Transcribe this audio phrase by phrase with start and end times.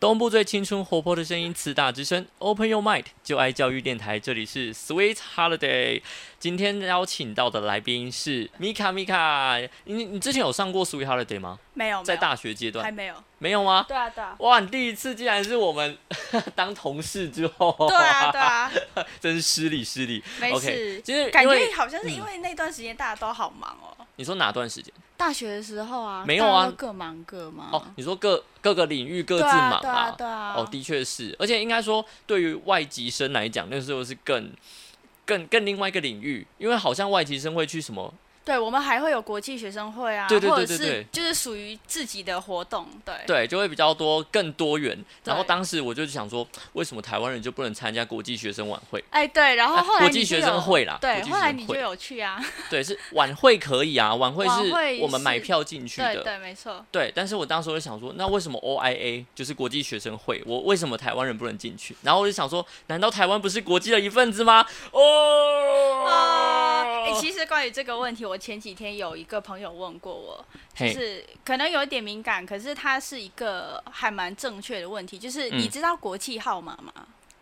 [0.00, 6.00] 东部最青春活泼的声音，慈大之声，Open Your Mind，就爱教育电台，这里是 Sweet Holiday。
[6.38, 11.58] 今天邀请到的来宾是米卡，米卡，你你之前有上过 Sweet Holiday 吗？
[11.74, 13.84] 没有，在大学阶段还没有，没有吗？
[13.88, 15.98] 对啊，对啊，哇，你第一次竟然是我们
[16.54, 18.70] 当同事之后，对啊，对啊，
[19.18, 20.22] 真是失礼失礼。
[20.40, 23.97] 没事，其实感觉好像是因为那段时间大家都好忙哦。
[24.18, 24.92] 你说哪段时间？
[25.16, 27.70] 大学的时候啊，没有啊各忙各忙。
[27.70, 30.54] 哦，你说各各个领域各自忙对啊，对啊。
[30.56, 34.50] 哦，的确是，而且应该说，对于外籍生来讲，那时候是更、
[35.24, 38.12] 更、更另外一个领域，因为好像外籍生会去什么，
[38.48, 43.14] 对，我们还会有国际学生会啊，对对对或者是对对就是属于自己的活动，对。
[43.26, 44.98] 对，就会比较多、更多元。
[45.22, 49.04] 然后当时我就想说，为什么台湾人就不能参加国际学生晚会？
[49.10, 56.14] 哎，对，然后啊后来国际学生会啦对，后来你就有去啊， 对，是晚会可以啊，晚会是会我们买票进去的。
[56.14, 56.82] 对对，没错。
[56.90, 61.94] 对，但是我当时我就想说，那为什么 OIA 就是国际学生会，我为什么台湾人不能进去？
[62.02, 64.64] 然后我就想说，难道台湾不是国际的一份子吗？
[64.92, 70.44] 哦，啊，哎、其实关于这个问题，我前几天有一个朋友问过我，
[70.74, 76.92] 就是可能有一点敏感，可是它是一个还蛮正确的问题，就是你嗯知道国际号码吗？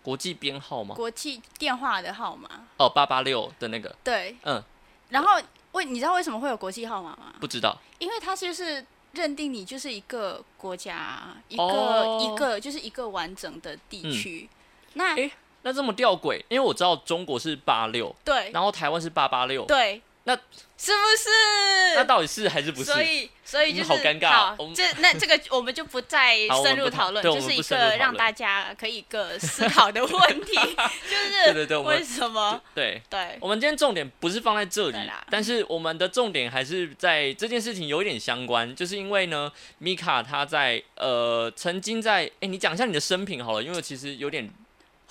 [0.03, 0.95] 国际编号吗？
[0.95, 4.63] 国际电话的号码，哦，八八六的那个，对，嗯，
[5.09, 5.31] 然后
[5.73, 7.35] 为你知道为什么会有国际号码吗？
[7.41, 7.77] 不知道。
[7.99, 12.21] 因为它就是认定你就是一个国家，一个、哦。
[12.23, 14.13] 一个就是一个完整的地嗯。
[14.13, 14.49] 区。
[14.95, 15.31] 那、诶
[15.63, 18.51] 那这么吊诡，因为我知道中国是八六，对。
[18.53, 21.95] 然后台湾是八八六，对，那是不是？
[21.95, 22.93] 那到底是还是不是？
[22.93, 30.53] 所以，所以就是嗯好尴尬好这那这个我们就不再 深入讨讨论，就是一个让大家可以一个思考的问题，
[31.09, 32.61] 就是对对对为什么？
[32.75, 33.01] 对。
[33.09, 44.51] 对我们今天重点不是放在这里啦，但是我们的重点还是在这件事情有一点相关，就是因为呢，米卡他在呃曾经在哎、你讲一下你的生平好了，因为其实有点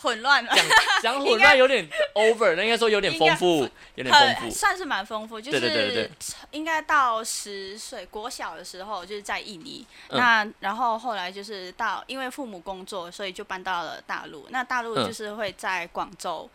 [0.06, 0.66] 混乱了，讲
[1.02, 4.56] 讲混乱，有点 over，那应该说有点丰富，有点很丰富。
[4.56, 14.46] 算是蛮丰富，就对对对对是应该到十岁国小的时候就是在印尼，嗯那然后后来就是到因为父母工作，所以就搬到了大陆。
[14.52, 16.48] 那大陆嗯就是会在广州、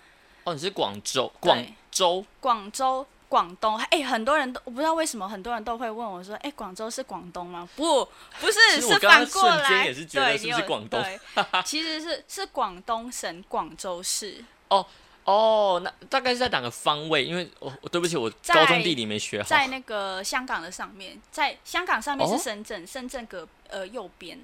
[0.45, 3.07] 哦，你是广州，对广州广州。
[3.31, 7.67] 广东，哎、很多人都我不知道为什么很多人都会问我说，哎、广州是广东吗？
[7.77, 8.05] 不，
[8.41, 9.85] 不是，是反过来。
[9.85, 11.21] 也是觉得对，是你是广东对，
[11.65, 14.45] 其实是是广东省广州市。
[14.69, 14.85] 哦
[15.25, 17.25] 哦，那大概是在哪个方位？
[17.25, 19.49] 因为我、我对不起，我在高中地理没学好。
[19.49, 24.37] 在那个香港的上面，在香港上面哦是深圳，深圳隔呃右边，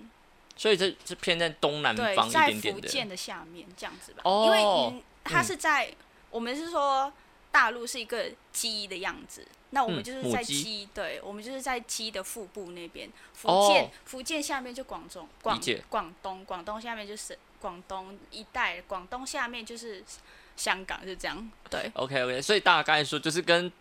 [0.57, 2.83] 所以这是偏在东南方，一在点点的。
[2.83, 4.21] 福建的下面这样子吧。
[4.23, 5.93] 哦因为嗯，它嗯是在、
[6.31, 7.13] 我们是说
[7.57, 13.09] 大陆是一个鸡的样子，那我们嗯就是在鸡鸡，对，我们就是在鸡的腹部那边。
[13.33, 15.59] 福哦建、福建下面就广州、广
[15.89, 20.05] 广东，广东下面就是广东一带，广东下面就是
[20.55, 21.51] 香港，是这样。
[21.71, 21.91] 对。
[21.95, 23.73] OK OK，所以大概说就是跟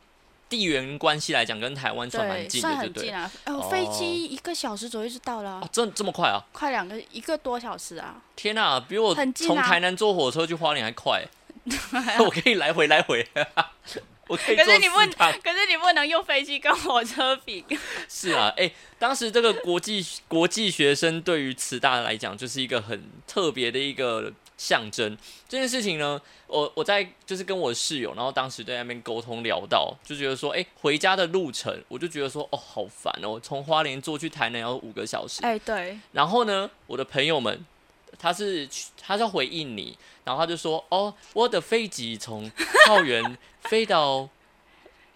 [0.47, 3.09] 地缘关系来讲，跟台湾算蛮，近的，对不对？
[3.09, 3.43] 算很近啊！
[3.43, 6.39] 呃，哦飞机一个小时左右就到了啊、哦，这这么快啊！
[6.53, 8.21] 快两个一个多小时啊！
[8.37, 11.25] 天哪、比我从台南坐火车去花莲还快，
[12.23, 13.27] 我可以来回来回，
[14.27, 14.95] 我可以可是你不。
[14.97, 17.65] 可是你不能用飞机跟火车比。
[18.09, 25.17] 是啊，哎、当时这个国际国际学生对于慈大来讲，就是一个很特别的一个象征。
[25.47, 35.41] 这件事情呢，我我在就是跟我室友，然后当时在那边沟通聊到，就觉得说，哎、回家的路程，我就觉得说，哦，好烦哦，从花莲坐去台南要五个小时。
[35.43, 37.65] 哎，对，然后呢，我的朋友们，
[38.17, 38.67] 他是
[39.01, 42.51] 他是回应你，然后他就说，哦，我的飞机从
[42.85, 44.27] 桃园 飞到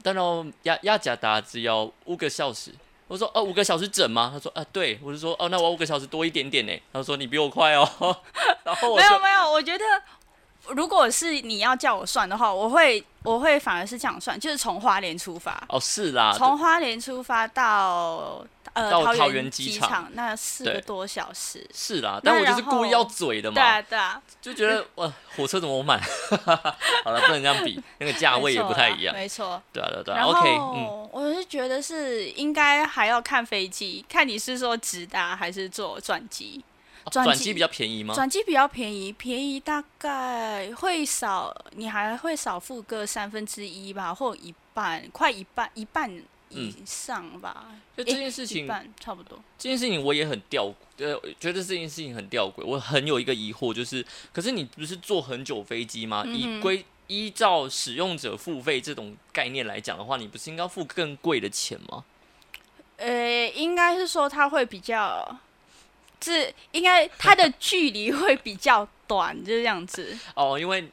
[0.02, 2.74] 当然亚亚加达只要五个小时。
[3.08, 4.30] 我说，哦，五个小时整吗？
[4.32, 5.00] 他说，啊，对。
[5.02, 6.72] 我就说，哦，那我五个小时多一点点呢。
[6.94, 7.84] 他说，你比我快哦。
[8.64, 9.84] 然后我，没有没有，我觉得
[10.76, 18.44] 如果是你要叫我算的话，我会我会反而是这样算，就是从花莲出发，哦，是啦，从花莲出发到
[18.74, 21.66] 呃到桃园园机场场，那四个多小时。
[21.74, 26.00] 是啦，但我就是故意要嘴的嘛对啊嘛，对啊，就觉得哇，火车怎么满？
[27.04, 29.14] 好了，不能这样比，那个价位也不太一样。
[29.14, 29.62] 没错。
[29.74, 30.18] 对啊，对啊，对啊。
[30.18, 30.86] 然 OK，嗯。
[30.86, 36.64] 后我是觉得是应该还要看飞机，看你是说直达还是坐转机。
[37.04, 38.14] 哦转机比较便宜吗？
[38.14, 46.12] 转机比较便宜，便宜大概会少，你还会少付个三分之一吧，或一半，快一半，一半
[46.50, 47.68] 以上吧。
[47.96, 49.40] 就这件事一情，半差不多。
[49.58, 52.64] 这件事情我也很吊，呃，觉得这件事情很吊诡。
[52.66, 56.24] 我很有一个疑惑，就是，可是你不是坐很久飞机吗？
[56.26, 62.04] 嗯以规依照使用者付费这种概念来讲的话，你不是应该付更贵的钱吗？
[62.98, 65.40] 呃，应该是说它会比较
[66.22, 70.18] 是应该它的距离会比较短，就是这样子。
[70.36, 70.90] 哦，因为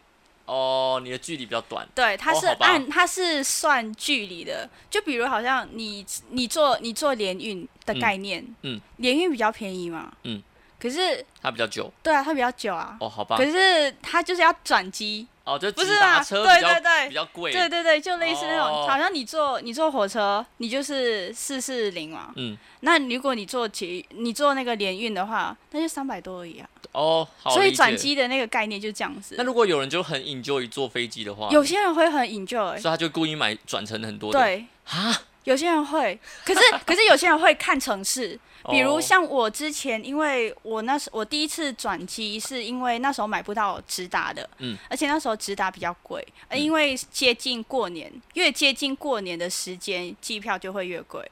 [0.46, 7.98] 哦你的距离比较短，对，它是按它是算距离的，就比如好像你你做你做联运的嗯。
[7.98, 10.42] 概念，嗯，联运比较便宜嘛，嗯，
[10.78, 11.92] 可是它比较久。
[12.02, 17.50] 对啊，它比较久啊，哦，好吧可，是它就是要转机，哦，就不是直达啊对对对比较贵。
[17.52, 27.50] 对对对，就类似那种，哦好像你坐你坐火车，你就是四四零嘛，嗯，那如果你坐捷你坐那个联运的话，那就三百多而已啊，哦，好。
[27.50, 27.96] 所以转。
[27.96, 29.42] 机的那个概念就这样子那。
[29.42, 34.38] 如果有人就很 enjoy 坐飞机的话，有些人会很 enjoy，所以他就故意买转乘很多的。
[34.38, 38.38] 对，啊，有些人会，可是 可是有些人会看城市，
[38.68, 46.60] 比如哦像我之前，因为我那时我第一次转机是因为那时候买不到直达的，嗯，而且那时候直达比较贵，呃嗯。
[46.60, 51.22] 因为接近过年，越接近过年的时间，机票就会越贵，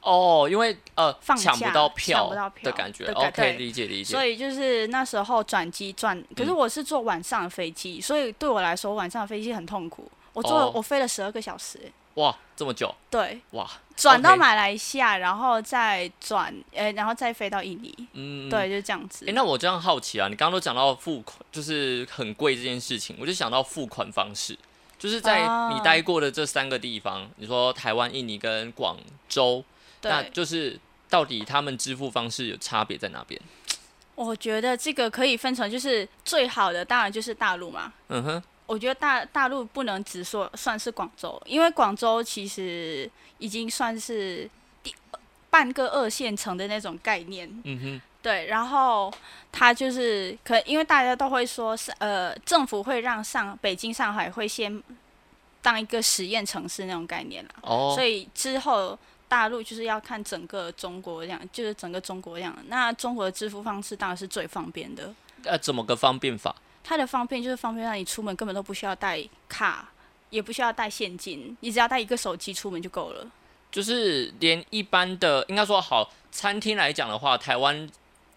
[0.00, 3.52] 哦，因为呃放抢不到票不到票的感觉的感，OK，对。
[3.58, 4.10] 理解理解。
[4.10, 11.78] 所以就是那时候转机转，可是嗯我是坐晚上的飞机，所以对我来说晚上的飞机很痛苦，我坐我飞了十二个小时，
[12.14, 17.92] 哇，这么久对，哇，转到 OK 马来西亚，然后再转，呃，然后再飞到印尼。
[18.12, 19.24] 嗯，对，就这样子。
[19.28, 24.56] 哎、那我这样好奇啊，你刚刚都讲到付款，就是很贵这件事情，我就想到付款方式，
[24.98, 28.96] 就是在哦你待过的这三个地方，你说台湾、印尼跟广
[29.28, 29.64] 州，
[30.02, 30.78] 那对，就是
[31.10, 33.40] 到底他们支付方式有差别在哪边？
[34.14, 37.92] 我觉得这个可以分成，就是最好的当然就是大陆嘛。
[38.08, 44.48] 嗯哼，我觉得大大陆不能只说算是广州，因为广州其实已经算是
[44.82, 44.94] 第
[45.50, 47.48] 半个二线城的那种概念。
[47.64, 49.12] 嗯哼，对，然后
[49.52, 54.82] 它就是可，因为大家都会说是呃，政府会让上北京、上海会先
[55.60, 57.50] 当一个实验城市那种概念啦。
[57.60, 62.56] 哦所，以之后大陆就是要看整个中国这样，就是整个中国这样。
[62.68, 65.14] 那中国的支付方式当然是最方便的，
[65.44, 66.56] 呃，怎么个方便法？
[66.84, 69.90] 它的方便就是方便让你出门根本都不需要带卡，
[70.30, 73.26] 也不需要带现金，你只要带一个手机出门就够了。
[73.72, 77.88] 就是连一般的，应该说好餐厅来讲的话，台湾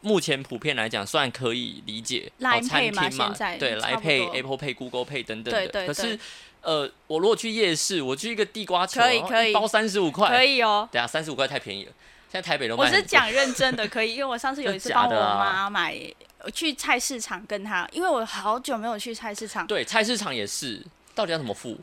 [0.02, 5.52] 目前普遍来讲算可以理解餐 Pay 嘛厅嘛现在，对，来配 Apple Pay、Google Pay 等等的。
[5.52, 6.18] 对对可是
[6.62, 10.88] 呃，我如果去夜市，我去一个地瓜球，可以可以包三十五块，可以哦。
[10.92, 11.92] 等下三十五块太便宜了，
[12.32, 12.96] 现在台北都卖我。
[12.96, 15.96] 是讲认真的，可以，因为我上次有一次帮我妈买，
[16.44, 20.82] 我去菜市场跟他，因为我好久没有去菜市场，对菜市场也是，
[21.16, 21.78] 到底要怎么付？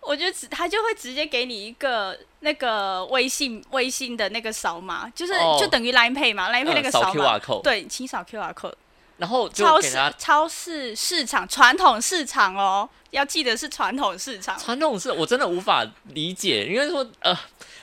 [0.00, 8.74] 我就直他就会直接给你一个那个微信微信的那个扫码，就是、哦就等于 Line Pay 嘛，Line Pay 那个嗯扫扫码，QR code，对，请扫 QR code。
[9.18, 14.58] 然后超市超市市场传统市场哦，要记得是传统市场。
[14.58, 17.34] 传统是我真的无法理解，因为说呃，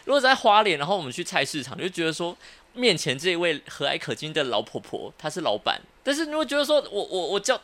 [0.05, 2.37] 如果在花莲，然后我们去菜市场，就觉得说
[2.73, 7.59] 面前这一位和蔼可亲的老婆婆，她是老板，但是如果觉得说我我我叫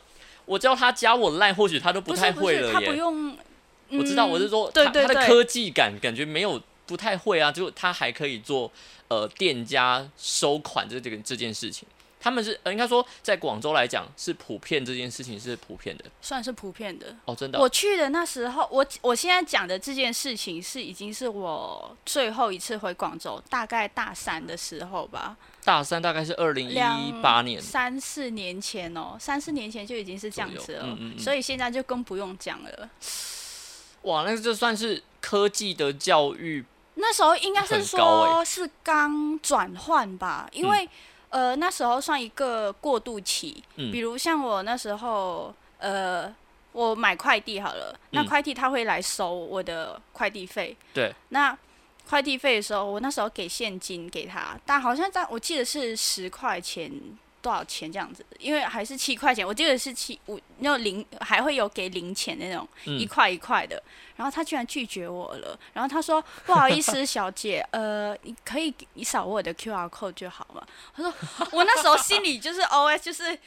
[0.46, 2.96] 我叫他加我赖，或许他都太不是不是，他不会了耶。
[2.96, 3.36] 用。
[3.92, 8.70] 我知道，我是嗯说，对对对她她的科技感感觉没有不太会啊，就他还可以做
[9.08, 11.88] 呃店家收款这这个这件事情。
[12.20, 17.16] 他们是呃，应该说在广州来讲是普遍这件事情是普遍的算是普遍的。
[17.24, 31.18] 哦，真的我去的那时候，我我现在讲的这件事情是已经是我最后一次回广州，大概大三的时候吧，大三大概是二零一两八年，三四年前哦，三四年前就已经是这样子了，嗯嗯嗯。
[31.18, 32.88] 所以现在就更不用讲了。
[34.02, 40.88] 哇，那这算是科技的教育，那时候应该是说是刚转换吧，因为、
[41.28, 43.92] 呃那时候算一个过渡期，嗯。
[43.92, 46.34] 比如像我那时候呃
[46.72, 48.26] 我买快递好了，那嗯。
[48.26, 51.56] 快递他会来收我的快递费，对，那
[52.10, 56.90] 快递费的时候，我那时候给现金给他，但好像在我记得是十块钱。
[57.42, 58.22] 多少钱这样子？
[58.38, 63.82] 因为还是七块钱，我记得是七五，那种零还会有给零钱那种，一嗯，块一块的，
[64.14, 65.58] 然后他居然拒绝我了。
[65.72, 70.62] 然后他说：“不好意思，小姐，呃，你可以你扫我的 QR code 就好嘛。”
[70.94, 71.10] 他说
[71.52, 73.38] ：“我那时候心里就是 OS 就是，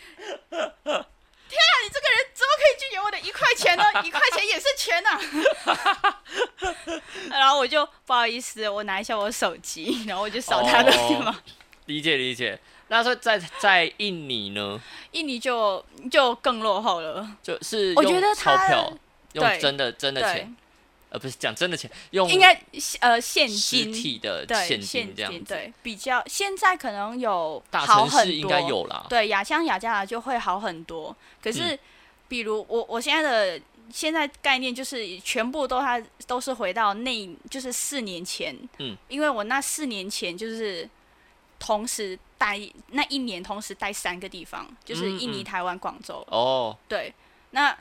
[1.53, 3.83] 天啊，你这个人怎么可以拒绝我的一块钱呢？
[4.03, 5.19] 一块钱也是钱呐、
[7.29, 11.39] 然后我就不好意思，我拿一下我手机， 然后我就扫他的哦嘛。
[11.85, 12.59] 理解理解。
[12.89, 14.79] 那说在在印尼呢，
[15.11, 18.91] 印尼就就更落后了，就是我觉得钞票，
[19.33, 20.55] 用真的真的钱，，
[21.13, 22.59] 呃，不是讲真的钱，用应该
[22.99, 25.45] 呃现实金体的对现金这样子。
[25.45, 29.05] 对，比较现在可能有好很多，城市应该有啦。
[29.07, 31.15] 对雅香雅加达就会好很多。
[31.39, 31.79] 可嗯是，
[32.27, 33.21] 比如我我现在
[33.57, 40.89] 的现在概念就是全部都它都是回到那就是四年前，嗯，因为我那四年前就是
[41.59, 46.25] 同时待那一年同时待三个地方，就是嗯印尼、嗯台湾、广州。
[46.31, 47.13] 哦，对，
[47.51, 47.77] 那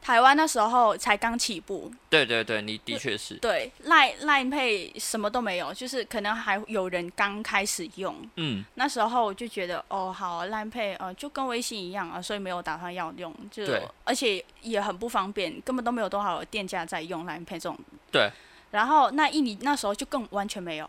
[0.00, 8.16] 台湾那时候才刚起步，对对对，你的确是，对赖赖配什么都没有，就是可能还有人刚开始用。
[8.36, 17.78] 嗯，那时候我就觉得，哦，好，烂配呃就跟微信一样啊，所以没有打算要用，就对而且也很不方便，根本都没有多少店家在用烂配这种。
[18.10, 18.30] 对。
[18.70, 20.88] 然后那印尼那时候就更完全没有，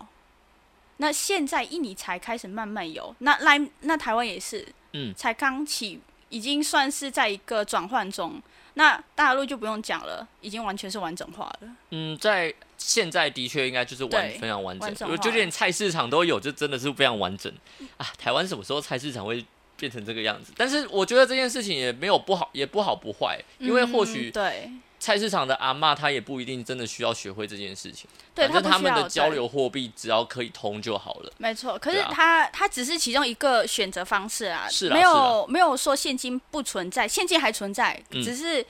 [0.98, 6.00] 那现在印尼才开始慢慢有，那赖那台湾也是，嗯才刚起，
[6.30, 8.42] 已经算是在一个转换中。
[8.76, 11.70] 那大陆就不用讲了，已经完全是完整化了。
[11.92, 17.52] 嗯，在现在的确应该就是完非常完整完，整我化觉得连菜市场都有，就真的是非常完整
[17.98, 18.08] 啊。
[18.18, 19.46] 台湾什么时候菜市场会
[19.78, 20.54] 变成这个样子？
[20.56, 31.32] 但是我觉得这件事情也没有不好，也不好不坏，因为或许嗯对菜市场的阿嬷她也不一定真的需要学会这件事情，对，反正他们的交流货币只要可以通就好了。
[31.38, 38.66] 没错，可是他啊它它只是其中一个选择方式啊，没是啦是啦有没有说现金不存在，现金还存在，嗯只是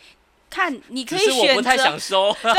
[0.49, 1.55] 看你可以选择。
[1.55, 2.51] 不太想收， 对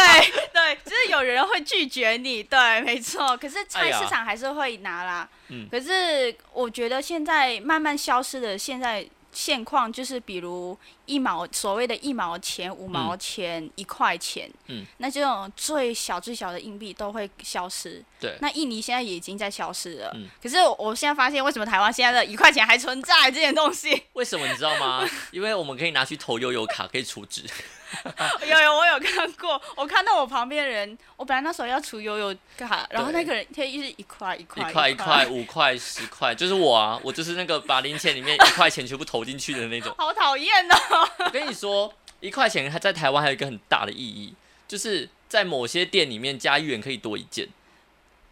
[0.52, 3.36] 对，只是有人会拒绝你，对，没错。
[3.36, 5.28] 可是哎菜市场还是会拿啦。
[5.48, 10.76] 嗯可是我觉得现在慢慢消失的现在现况，就是比如
[11.10, 18.00] 一毛所谓的一毛钱、五毛钱、一块钱，嗯，那这种最小最小的硬币都会消失。
[18.20, 20.12] 对那印尼现在也已经在消失了。
[20.14, 24.04] 嗯可是我现在发现，为什么台湾现在的一块钱还存在这件东西？
[24.12, 25.04] 为什么你知道吗？
[25.32, 27.42] 因为我们可以拿去投悠游卡，可以储值。
[28.48, 39.92] 有有，我有看过，我看到我旁边人，我本来那时候要出悠悠卡，然后那个人他一是一块一块一块块一块、五块、十块，就是我啊，我就是那个把零钱里面一块钱全部投进去的那种。
[39.98, 40.99] 好讨厌哦。
[41.26, 44.34] 我跟你说，一块钱还在台湾还有一个很大的意义，
[44.68, 47.48] 就是在某些店里面加一元可以多一件，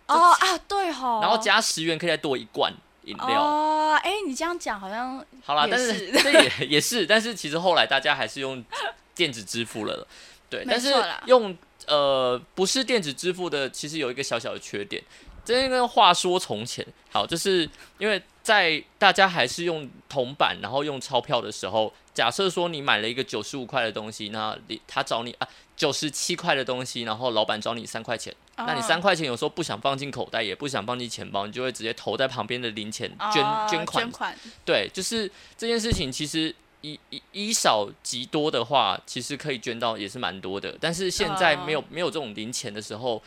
[0.06, 1.20] 哦啊，对吼。
[1.20, 2.72] 然后加十元可以再多一罐
[3.04, 3.42] 饮料。
[3.42, 8.64] 哦，哎，你这样讲好像好啦，但是是这也也是，但是其实后来大家还是用
[9.14, 10.06] 电子支付了，
[10.50, 10.94] 对，没但是
[11.26, 11.56] 用
[11.86, 15.02] 呃不是电子支付的，其实有一个小小的缺点。
[15.44, 40.74] 这个话说从前，好，就是因为在大家还是用铜板，然后用钞票的时候，假设说你买了一个九十五块的东西，那你他找你啊九十七块的东西，然后老板找你三块钱，那你三哦块钱有时候不想放进口袋，也不想放进钱包，你就会直接投在旁边的零钱捐、哦捐款捐款，对，就是这件事情，其实以以以少及多的话，其实可以捐到也是蛮多的。
[40.80, 43.22] 但是现在没有、没有这种零钱的时候，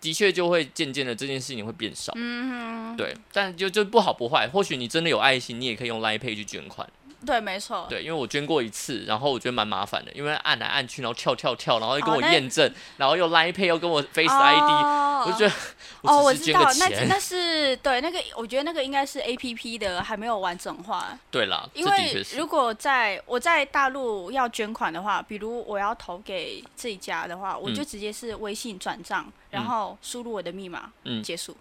[0.00, 2.12] 的确就会渐渐的这件事情会变少。
[2.16, 6.88] 嗯，对，但就就不好不坏，或许你真的有爱心，你也可以用 Line Pay 去捐款。
[7.26, 7.86] 对，没错。
[7.88, 15.54] 对，因为我捐过一次，然后我觉得蛮麻烦的，因为按来按去，然后跳跳跳，然后又跟我验证，然后又 Line Pay 又跟我 Face ID，、哦我就觉得
[16.00, 16.62] 哦，我我知道。
[16.78, 21.18] 那那是对那个，我觉得那个应该是 A P P 的，还没有完整化。
[21.30, 22.50] 对啦，因为如。
[22.50, 31.56] 果在我在大陆要捐款的话，比如我要投给这一家的话，我就嗯直接是微信转账，然嗯后输入我的密码，嗯结束。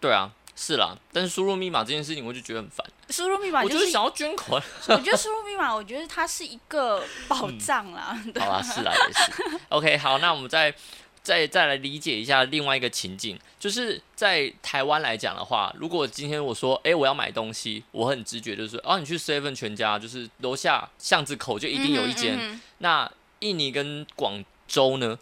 [0.00, 0.30] 对啊，
[0.64, 2.86] 是啦，但是输入密码这件事情，我就觉得很烦。
[3.10, 4.62] 输入密码就，我就是是想要捐款。
[4.86, 8.16] 我觉得输入密码，我觉得它是一个宝藏啦。
[8.32, 9.60] 对好啦，是啦，也是。
[9.70, 10.72] OK，好，那我们再
[11.20, 22.36] 再再来理解一下另外一个情境，就是在台湾来讲的话，如果今天我说，哎、我要买东西，我很直觉就是说，哦，你去 Seven 全家，就是楼下巷子口就一定有一间。
[22.36, 25.18] 嗯嗯那印尼跟广州呢？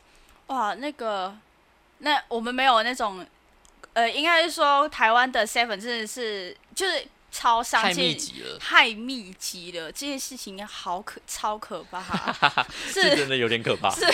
[0.49, 1.35] 哇，那个，
[1.99, 3.26] 那我们没有那种，
[3.92, 12.02] 呃，应该是说台湾的 Seven 真的是就是超商太密集了，太密集了，这件事情好可超可怕，
[12.88, 13.90] 是是真的有点可怕。
[13.94, 14.06] 是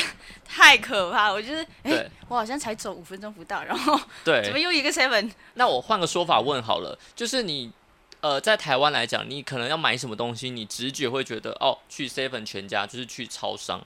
[0.44, 1.32] 太可怕。
[1.32, 5.30] 我就是，哎、对我好像才走五分钟不到，然后对怎么，又一个 Seven？
[5.54, 7.72] 那我换个说法问好了，就是你。
[8.22, 13.80] 呃，在台湾来讲，你可能要买什么东西，你直觉会觉得哦，去 Seven 全家就是去超商，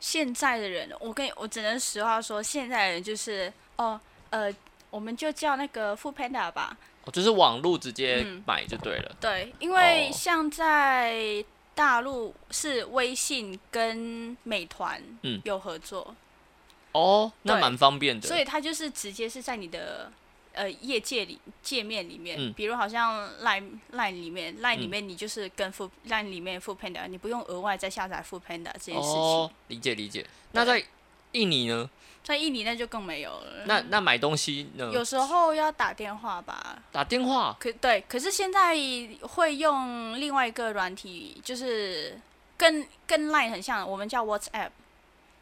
[0.00, 4.52] 现在的人，我跟你，我只能实话说，现在的人就是，哦，呃，
[4.90, 6.76] 我们就叫那个 Food Panda 吧。
[7.04, 9.16] 哦，就是网络直接嗯买就对了。
[9.20, 16.14] 对，因为哦像在大陆是微信跟美团嗯有合作，
[16.92, 18.26] 哦，那蛮方便的。
[18.26, 20.10] 所以它就是直接是在你的
[20.52, 29.20] 呃业界里界面里面，嗯比如好像 Line Line 里面，Line 里嗯面你就是跟 Food Line 里面 Food Panda，你不用额外再下载 Food Panda 这件事情。
[29.20, 30.26] 哦，理解理解。
[30.52, 30.84] 那在
[31.32, 31.88] 印尼呢？
[32.24, 33.64] 在印尼那就更没有了。
[33.66, 34.90] 那那买东西呢？
[34.92, 38.74] 有时候要打电话吧，打电话可对，可是现在
[39.22, 42.18] 会用另外一个软体，就是
[42.56, 44.70] 跟跟 Line 很像，我们叫 WhatsApp。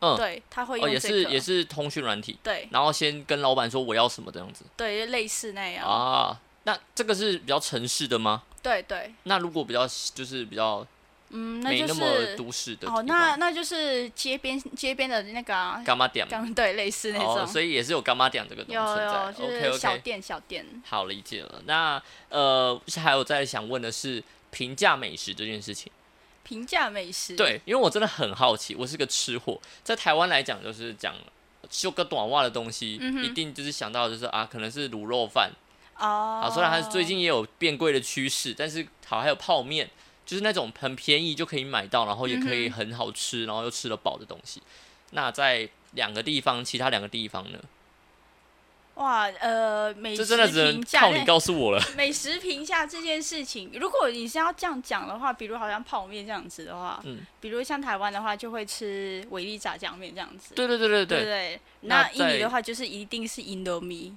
[0.00, 5.86] 嗯对，他会哦，用这个，也是也是通讯软体，对然后先跟老板说我要什么这样子对，类似那样。
[5.88, 6.38] 啊。
[6.64, 8.42] 那这个是比较城市的吗？
[8.60, 10.84] 对对，那如果比较就是比较
[11.30, 19.04] 嗯，那就没那么是都市的哦，那那就是街边街边的那个啊，干妈点刚 对类似那种，哦，所以也是有干妈点这个东西在。
[19.04, 20.64] 有就 OK 是小店小店。
[20.86, 21.60] 好理解了。
[21.66, 25.90] 那呃，还有在想问的是平价美食这件事情。
[26.44, 31.12] 平价美食，对，因为我真的很好奇，我是个吃货，在台湾来讲，就是讲
[31.68, 35.50] 修个短袜的东西，嗯一定就是想到就是啊，可能是卤肉饭。
[35.98, 39.90] 哦，啊，虽然它最近也有变贵的趋势，但是好还有泡面，
[40.26, 44.60] 就是那种很便宜就可以买到，然后也可以嗯很好吃，然后又吃得饱的东西。
[45.12, 47.58] 那在两个地方，其他两个地方呢？
[48.96, 51.82] 哇，呃，美食这真的只能评价靠你告诉我了。
[51.98, 61.60] 美食评价这件事情，如果你是要这样讲的话，比如好像泡面这样子的话，嗯，比如像台湾的话，就会吃维力炸酱面这样子，对对对对对？
[61.82, 64.16] 那那印尼的话，就是一定是印度米，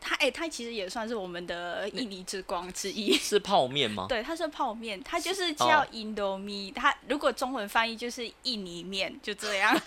[0.00, 3.16] 它哎、它其实也算是我们的印尼之光之一。
[3.18, 4.06] 是泡面吗？
[4.10, 9.78] 对，它是泡面，它就是哦叫印度米，它如果中文翻译就是印尼面，就这样。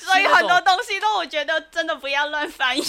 [0.00, 2.82] 所以很多东西都我觉得真的不要乱翻译。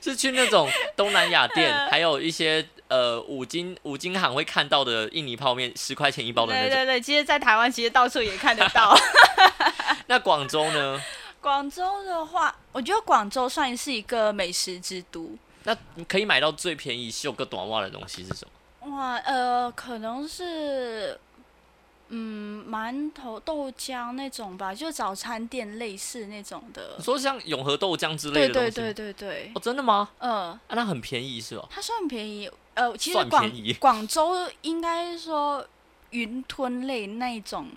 [0.00, 6.70] 是去那种东南亚店，嗯还有一些呃五金五金行会看到的印尼泡面，十块钱一包的那种。
[6.70, 8.96] 对对对，其实，在台湾其实到处也看得到。
[10.06, 11.00] 那广州呢？
[11.40, 15.36] 广州的话，我觉得广州算是一个美食之都。
[15.64, 18.46] 那你可以买到最便宜绣个短袜的东西是什
[18.82, 18.96] 么？
[18.96, 21.18] 哇，呃，可能是，
[22.08, 27.04] 嗯，馒头、豆浆那种吧，就早餐店类似那种的你。
[27.04, 30.08] 说像永和豆浆之类的东西吗对对对对，哦，真的吗？
[30.18, 31.66] 嗯、啊，那很便宜是吧？
[31.70, 32.50] 它算便宜。
[32.74, 35.66] 呃，其实算广广州应该说
[36.10, 37.68] 云吞类那一种，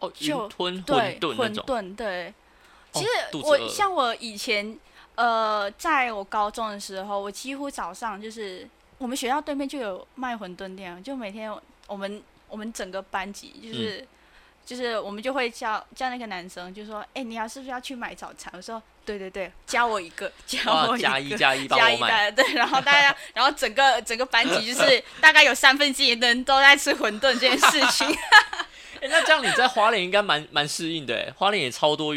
[0.00, 1.64] 哦，就云吞对，馄饨那种。
[1.66, 2.34] 饨，对。
[2.92, 3.08] 哦其实
[3.44, 4.78] 我像我以前，
[5.14, 8.68] 呃，在我高中的时候，我几乎早上就是
[8.98, 11.52] 我们学校对面就有卖馄饨店，就每天
[11.86, 14.06] 我们我们整个班级嗯就是、
[14.64, 18.52] 就是我们就会叫叫那个男生，就说，哎、你要是不是要去买早餐？
[18.54, 21.36] 我说，对对对，加我一个，加我加一个。
[21.36, 21.98] 加一 帮加一。
[21.98, 28.06] 单对，然后大家， 然后整个整个班级就是大概有三分之一的人都在吃馄饨这件事情。
[29.02, 32.14] 哎、那这样你在花莲应该蛮蛮适应的哎，花莲也超多，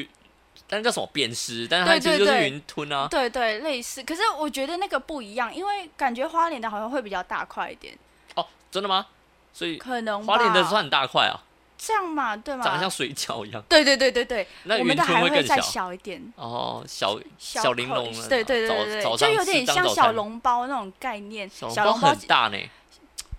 [0.68, 3.08] 但叫什么扁食，但是它对其实就是云吞啊。
[3.10, 4.04] 对对，类似。
[4.04, 7.98] 可是我觉得那个不一样，因为感觉花莲的好像会比较大块一点，
[8.36, 9.08] 哦，真的吗？
[9.54, 11.40] 所以可能花莲的吧算很大块啊，
[11.78, 12.64] 这样嘛，对吗？
[12.64, 13.64] 长得像水饺一样。
[13.70, 21.50] 对对对对对，那云我们的还会更小小一点，哦，小小玲珑了对对对对对，就有点像小笼包那种概念。
[21.50, 22.58] 小笼包小笼包很大呢，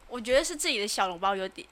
[0.08, 1.66] 我觉得是自己的小笼包有点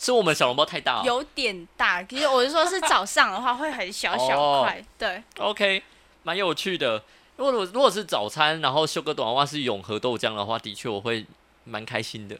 [0.00, 1.04] 是我们小笼包太大了。
[1.04, 5.22] 有点大，其实我是说是早上的话会很小哦小块，对。
[5.38, 5.82] OK，
[6.22, 7.02] 蛮有趣的。
[7.36, 11.26] 如果如果是早餐，然后修个短袜是永和豆浆的话，的确我会
[11.64, 12.38] 蛮开心的，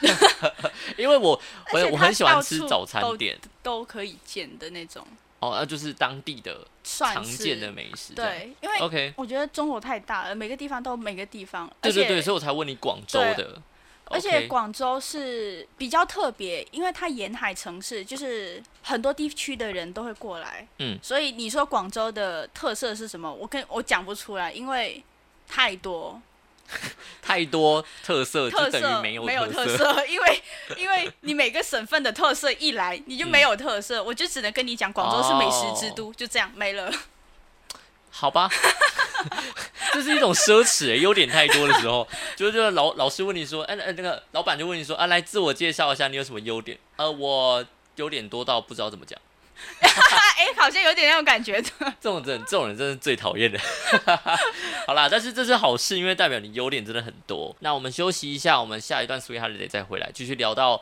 [0.98, 1.40] 因为我
[1.72, 5.06] 我我很喜欢吃早餐店都可以见的那种，
[5.38, 8.12] 哦，那就是当地的常见的美食。
[8.12, 13.62] 对，因为，OK，我觉得中国太大了，每个地方都有每个地方，对对对，所以我才问你广州的。
[14.10, 20.66] 而且广州是比较特别，因为它沿海城市，就是很多地区的人都会过来。
[20.80, 23.32] 嗯所以你说广州的特色是什么？
[23.32, 25.02] 我跟我讲不出来，因为
[25.48, 26.20] 太多
[27.22, 30.42] 太多特色，特就等于色没有有特色， 因为
[30.76, 36.92] 因为你每个省份的特色一来，你就没有特色，我就只能跟你讲广州是美食之哦都，就这样没了。
[38.12, 38.50] 好吧，
[39.92, 46.78] 这是一种奢侈、欸，优点太多的时候，就是就是老老师问你说，哎、哎、那个老板就问你说，啊，来自我介绍一下，你有什么优点？
[46.96, 47.64] 呃，我
[47.96, 49.18] 优点多到不知道怎么讲，
[49.80, 51.68] 哎、好像有点那种感觉的。
[52.00, 53.58] 这种人这种人真是最讨厌的。
[54.86, 57.54] 好啦，但是这是好事，因为代表你优点真的很多。
[57.60, 60.80] 那我们休息一下，我们下一段 Sweet Holiday 再回来，继续聊到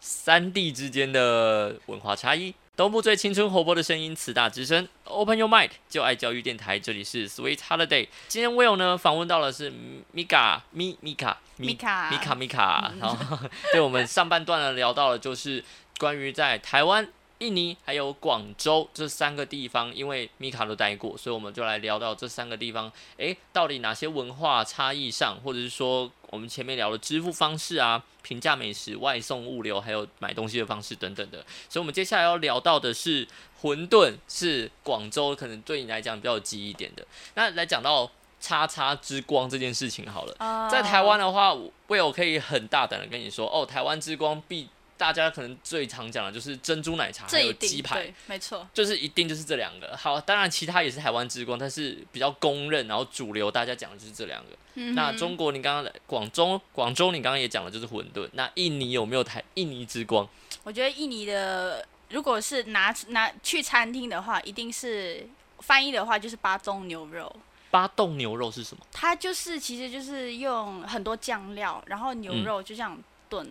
[0.00, 2.54] 三地之间的文化差异。
[2.80, 8.08] 东部最青春活泼的声音，慈大之声，Open Your Mind，就爱教育电台，这里是 Sweet Holiday。
[8.26, 9.70] 今天 Will 呢访问到的是
[10.14, 13.38] Mika 米米卡米卡米卡米卡，然后
[13.70, 15.62] 对我们上半段呢聊到了就是
[15.98, 17.06] 关于在台湾。
[17.40, 31.38] 印尼还有广州这三个地方，因为米卡都待过，所以我们就来聊到这三个地方，诶，到底哪些文化差异上，或者是说我们前面聊的支付方式啊、平价美食、外送物流，还有买东西的方式等等的。
[31.68, 33.26] 所以，我们接下来要聊到的是
[33.62, 37.06] 馄饨，是广州可能对你来讲比较有记忆点的。
[37.34, 40.68] 那来讲到叉叉之光这件事情好了。
[40.70, 44.68] 在台湾的话，我我可以很大胆的跟你说，哦，台湾之光必
[45.00, 48.68] 大家可能最常讲的就是珍珠奶茶还有鸡排，没错。
[48.74, 49.96] 就是一定就是这两个。
[49.96, 54.50] 好，当然其他也是台湾之光，但是比较公认，然后主流大家讲的就是这两个。
[54.74, 60.28] 嗯那中国你刚刚广州广州你刚刚也讲了就是馄饨，那印尼有没有台印尼之光？
[60.62, 65.26] 我觉得印尼的，如果是拿拿去餐厅的话，一定是
[65.60, 67.34] 翻译的话就是巴东牛肉。
[67.70, 68.84] 巴冻牛肉是什么？
[68.92, 72.96] 它就是其实就是用很多酱料，然后牛嗯肉就这样
[73.28, 73.50] 炖，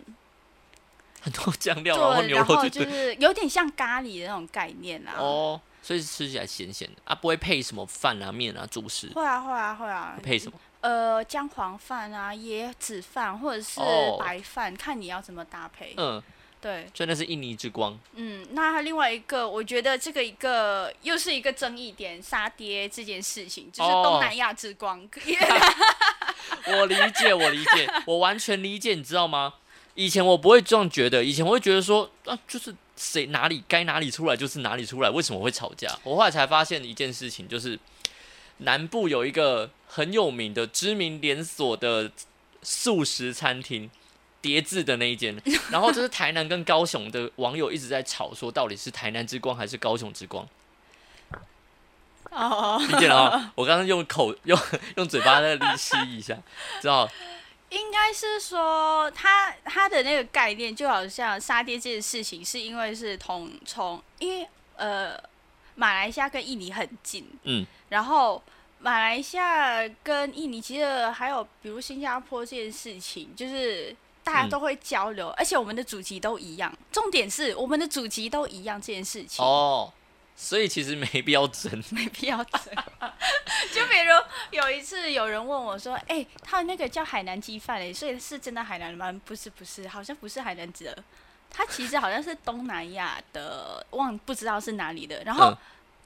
[1.20, 5.14] 很多酱料，然后牛肉就就是有点像咖喱的那种概念啊。
[5.18, 10.18] 哦，所以吃起来咸咸的啊，不会配什么饭啊、面啊、主食，会啊会啊会啊。
[10.22, 10.58] 配什么？
[10.80, 15.92] 呃，姜黄饭啊、椰子饭或者是哦白饭，看你要怎么搭配。
[15.98, 16.22] 嗯，
[16.58, 17.98] 对，所以那是印尼之光。
[18.14, 25.06] 嗯，那另外一个，我觉得这个一个又是一个争议点，沙爹这件事情，就是哦东南亚之光。
[26.66, 29.52] 我理解，我理解，我完全理解，你知道吗？
[30.00, 35.98] 以前我不会这样觉得，以前我会觉得说啊，就是谁哪里该哪里出来就是哪里出来，为什么会吵架？
[36.04, 37.78] 我后来才发现一件事情，就是
[38.58, 42.10] 南部有一个很有名的知名连锁的
[42.62, 43.90] 素食餐厅。
[44.42, 45.36] 叠字的那一间，
[45.70, 50.48] 然后就是台南跟高雄的网友一直在吵，说到底是台南之光还是高雄之光？
[52.30, 53.52] 哦，理解了啊！
[53.54, 54.58] 我刚刚用口用
[54.96, 56.34] 用嘴巴在力示意一下，
[56.80, 57.06] 知道？
[57.70, 65.16] 应该是说他他的那个概念，就好像杀爹这件事情，是因为是同从因为呃
[65.74, 68.42] 马来西亚跟印尼很近，嗯，然后
[68.80, 74.50] 马来西亚跟印尼其实还有比如新加坡这件事情，就是大家嗯。
[74.50, 76.76] 都会交流，而且我们的祖籍都一样。
[76.90, 79.92] 重点是我们的祖籍都一样这件事情，哦，
[80.42, 81.70] 所以其实没必要争。
[81.92, 82.60] 没必要争。
[83.74, 90.96] 就比如有一次有人问我说：“哎、他那个叫海南鸡饭哎，所以是真的海南吗？”不是，不是，好像不是海南的，
[91.50, 95.22] 他其实好像是东南亚的，忘不知道是哪里的。
[95.24, 95.56] 然后，嗯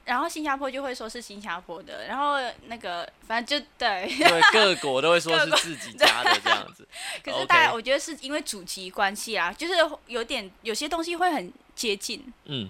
[0.05, 2.35] 然后新加坡就会说是新加坡的，然后
[2.67, 4.07] 那个反正就对。
[4.19, 6.87] 对，各国都会说是 自己家的这样子。
[7.23, 9.73] 可是大家我觉得是因为祖籍关系啊，就是
[10.05, 12.69] 有点有些东西会很接近，嗯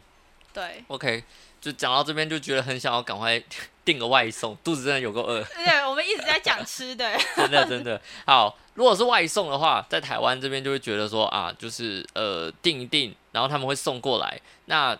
[0.54, 0.86] 对。
[0.88, 1.26] ，OK，
[1.66, 3.42] 就讲到这边就觉得很想要赶快
[3.84, 8.00] 订个外送，肚子真的有够饿， 对，我们一直在讲吃的， 真的真的。
[8.24, 14.40] 好，如果是外送的话，在台湾这边就会觉得说啊，就是呃订一订，然后他们会送过来。
[14.66, 14.96] 那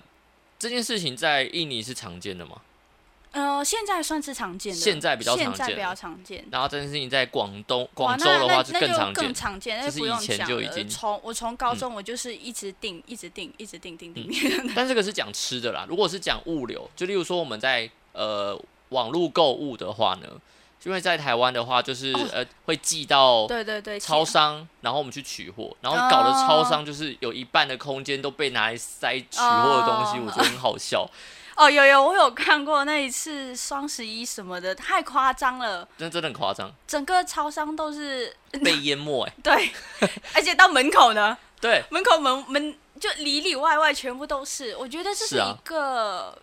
[0.58, 2.60] 这件事情在印尼是常见的吗？
[3.36, 6.46] 呃，现在算是常见的，现在比较常见现在比较常见。
[6.50, 9.34] 然后这件事情在广东广州的话是更更常见。
[9.34, 14.74] 常见，就是以前就已经嗯从我从高中我就是一直订，一直订，一直订订订。
[14.74, 15.86] 但这个是讲吃的啦。
[15.90, 18.58] 如果是讲物流，就例如说我们在呃
[18.90, 20.30] 网络购物的话呢，
[20.86, 31.10] 因为在台湾的话，就是、哦呃会寄到对对对，超商，然后我们去取货，然后搞得超商就是有一半的空间都被拿来塞取货的东西，哦我觉得很好笑，哦
[31.70, 39.72] 有有我有看过那一次双十一什么的，太夸张了，真的真的很夸张，整个超商都是被淹没哎、 对，
[40.34, 46.38] 而且到门口呢，对，门口门门就里里外外全部都是，我觉得这是一个。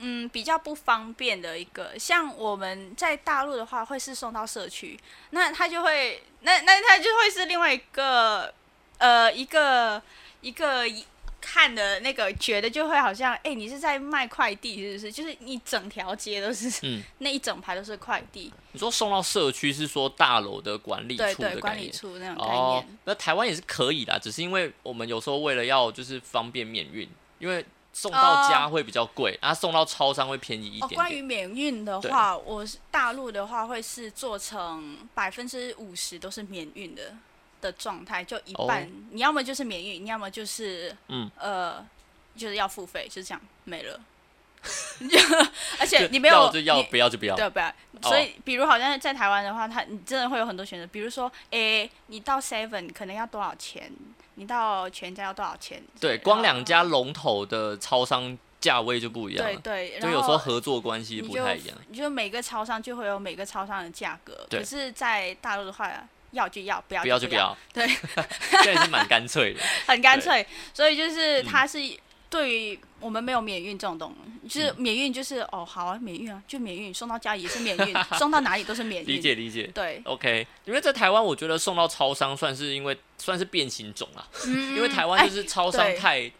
[0.00, 4.96] 嗯，比较不方便的一个，像我们在大陆的话，会是送到社区，
[5.30, 8.54] 那他就会，那那他就会是另外一个，
[8.98, 10.00] 呃，一个
[10.40, 10.84] 一个
[11.40, 15.12] 看的那个，觉得就会好像，哎、你是在卖快递，是不是？
[15.12, 21.90] 就是你整条街都是，嗯， 那一整排都是快递，你说送到社区是说大楼的管理处的概管理。
[21.90, 30.94] 处那种概哦念。，那台湾也是可以啦，只是因为我们有时候为了要就是方便免运，因为送到家会比较贵，然后送到超商会便宜一点。
[30.94, 37.14] 关于免运的话，我是大陆的话会是做成百分之五十都是免运的
[37.60, 41.84] 的状态，就一半，哦你要么就是免运，你要么就是嗯呃，
[42.36, 44.00] 就是要付费，就是这样没了。
[45.78, 47.36] 而且你没有要就要，不要就不要。
[47.36, 47.72] 对不要？
[48.02, 50.86] 所以，比如好像在台湾的话，他你真的会有很多选择。
[50.88, 53.90] 比如说，诶，你到 Seven 可能要多少钱？
[54.34, 55.82] 你到全家要多少钱？
[56.00, 61.76] 对，光两家龙头的超商价位就不一样了，对对，就有时候合作关系不太一样。
[61.88, 65.92] 你就每个超商就会有每个超商的价格，对可是，在大陆的话，
[66.32, 67.86] 要就要，不要就不要就不，要，对，
[68.64, 69.60] 这也是蛮干脆的。
[69.86, 70.46] 很干脆。
[70.74, 71.78] 所以就是嗯它是
[72.30, 79.08] 对于我们没有免运这种东西，就是嗯免运就是哦好啊，免运啊，就免运，送到家里也是免运，送到哪里都是免运。
[79.16, 79.66] 理解理解。
[79.74, 86.32] 对，OK，因为在台湾，我觉得送到超商算是因为算是变形种啊，嗯因为台湾就是超商对太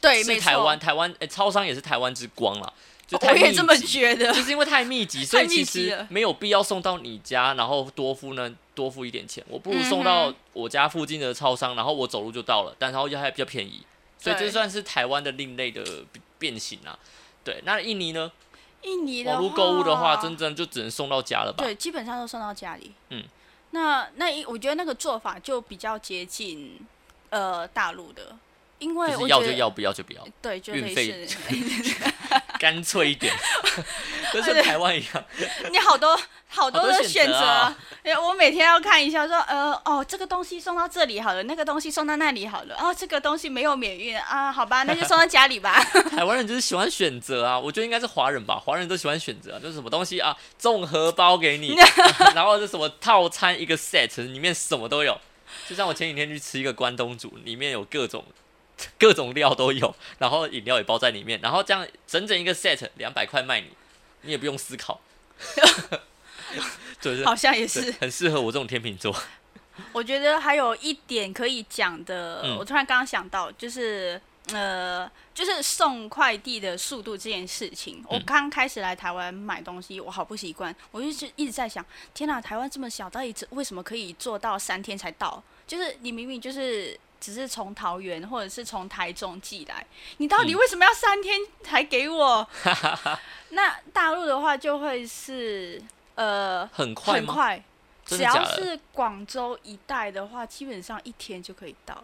[0.00, 2.72] 对，是台湾，台湾诶、超商也是台湾之光啦。
[3.06, 4.32] 就太密我也这么集觉得。
[4.34, 13.82] 就是因为太密集，所以其实没有必要送到你家，然后多付呢多付一点钱，我不如送到嗯我家附近的超商，然后我走路就到了，但然后又还比较便宜，
[14.18, 16.98] 所以这算是台湾的另类的变变形啊。
[17.44, 18.32] 对，那印尼呢？
[18.82, 21.64] 印尼的网络购物的话，话真正就只能送到家了吧？
[21.64, 22.92] 对，基本上都送到家里。
[23.10, 23.24] 嗯，
[23.70, 26.78] 那那一我觉得那个做法就比较接近
[27.30, 28.36] 呃大陆的，
[28.78, 31.26] 因为要就要，不要就不要，对，就运费。
[32.58, 33.32] 干脆一点，
[34.32, 35.24] 就像台湾一样。
[35.70, 45.78] 你好多好多多的选选择啊择啊，因为我每天要看一下说，呃，哦，这个东西送到这里好了，那个东西送到那里好了，哦，这个东西没有免运啊，好吧，那就送到家里吧。
[46.10, 51.76] 台湾人就是喜欢选择啊，我觉得应该是华人吧，华人都喜欢选择、啊，就是什么东西啊，综合包给你，
[52.34, 55.18] 然后是什么套餐一个 set，里面什么都有。
[55.68, 58.24] 就像我前几天去吃一个关东煮，里面有各种
[58.98, 63.68] 各种料都有，然后饮料也包在里面，然后这样整整一个 set 两百块卖你，
[64.22, 65.00] 你也不用思考，
[67.00, 67.92] 就是好像也是。
[68.00, 69.14] 很适合我这种天秤座。
[69.92, 74.20] 我觉得还有一点可以讲的，嗯我突然刚刚想到，就是
[74.52, 78.02] 呃，就是送快递的速度这件事情。
[78.08, 85.42] 我嗯刚开始来台湾买东西，我好不习惯，我就是一直在想，天哪，台湾这么小，到底为什么可以做到三天才到？
[85.66, 86.98] 就是你明明就是。
[87.20, 89.84] 只是从桃园或者是从台中寄来，
[90.18, 92.46] 你到底嗯为什么要三天才给我？
[93.50, 95.82] 那大陆的话就会是
[96.14, 97.26] 呃很快吗？
[97.26, 97.64] 很快，
[98.04, 98.44] 只要？
[98.44, 102.02] 是广州一带的话，基本上一天就可以到。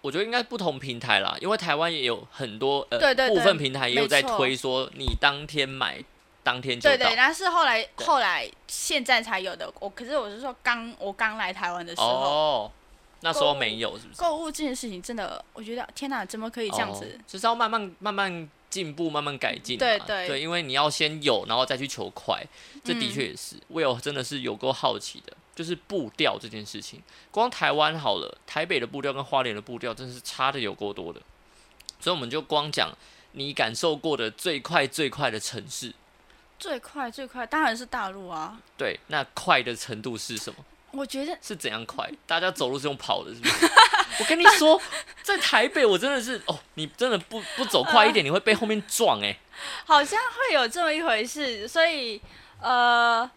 [0.00, 6.02] 我觉得应该不同平台啦，因为台湾也有很多呃部分平台也有在推说你当天买
[6.44, 6.96] 当天就到。
[6.96, 9.68] 对对，那是后来后来现在才有的。
[9.80, 12.72] 我可是我是说刚我刚来台湾的时候，哦，
[13.20, 14.20] 那时候没有是不是？
[14.20, 17.04] 购物这件事情真的，我觉得天哪，怎么可以这样子？
[17.04, 19.80] 哦就是要慢慢慢慢进步，慢慢改进嘛。
[19.80, 22.44] 对对对，因为你要先有，然后再去求快，
[22.84, 23.56] 这的嗯确也是。
[23.68, 27.02] 我有真的是有够好奇的，就是步调这件事情。
[27.30, 31.20] 光台湾好了，台北的步调跟花莲的步调真的是差的有够多的。
[32.00, 32.92] 所以我们就光讲
[33.32, 35.92] 你感受过的最快最快的城市，
[36.58, 38.60] 最快最快当然是大陆啊！
[38.76, 40.64] 对，那快的程度是什么？
[40.92, 42.10] 我觉得是怎样快？
[42.26, 43.70] 大家走路是用跑的，是不是？
[44.20, 44.80] 我跟你说，
[45.22, 49.38] 在台北我真的是哦，你真的不不走快一点，你会被后面撞哎、
[49.84, 52.20] 好像会有这么一回事，所以
[52.60, 53.30] 呃，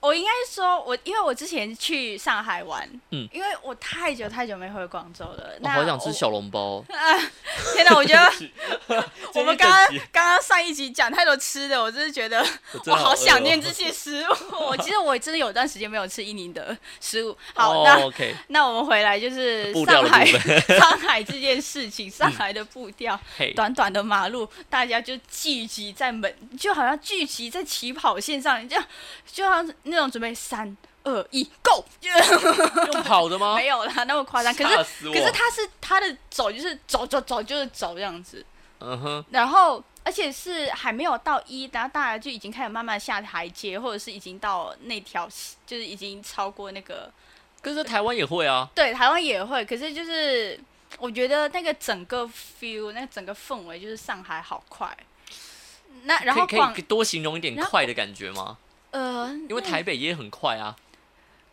[0.00, 3.28] 我应该说我，因为我之前去上海玩，嗯。
[3.32, 6.84] 因为我太久太久没回广州了，我好想吃小笼包。
[7.74, 8.32] 天哪，我觉得
[8.86, 9.04] 我
[9.40, 12.44] 我们刚刚刚刚上一集讲太多吃的，我真是觉得
[12.86, 14.34] 我好想念这些食物。
[14.70, 17.36] 我其实我真的有段时间没有吃印尼的食物。
[17.54, 28.84] 好，哦、那 OK，那我们回来就是上海，上海这件事情，上海的步调，嘿，短短的马路，大家就聚集在门，就好像聚集在起跑线上，这样
[29.30, 32.10] 就好像那种准备三二一 go，就
[32.92, 33.54] 用跑的吗？
[33.58, 34.54] 没有啦，那么夸张。
[34.54, 34.76] 可是
[35.10, 38.44] 可是他是他的走就是走走走就是走这样子。
[38.80, 45.28] 嗯哼，然后而且是还没有到一，然后大家就已经开始慢慢下台阶，或者是已经到那条，
[45.66, 47.12] 就是已经超过那个。
[47.60, 50.58] 可是台湾也会啊，对，台湾也会，可是就是
[50.98, 54.96] 我觉得那个整个 feel，那个整个氛围就是上海好快。
[56.04, 58.56] 那然后可以多形容一点快的感觉吗？
[58.90, 60.76] 呃，因为台北也很快啊。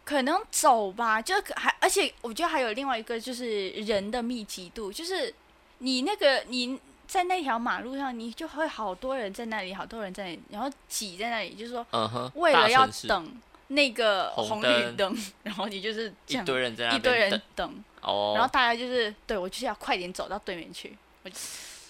[0.04, 5.34] 可能走吧，就还而且我觉得还有另外一个就是人的密集度，就是
[5.80, 11.86] 你那个你在那条马路上，你就会好多人在那里，好多人在那里，然后挤在那里，就是说
[12.36, 13.30] 为了要等
[13.68, 21.30] 那个红红绿灯灯，然后你就是这一样堆人在那一堆人等等，哦，然后大家就是对我就是要快点走到对面去，我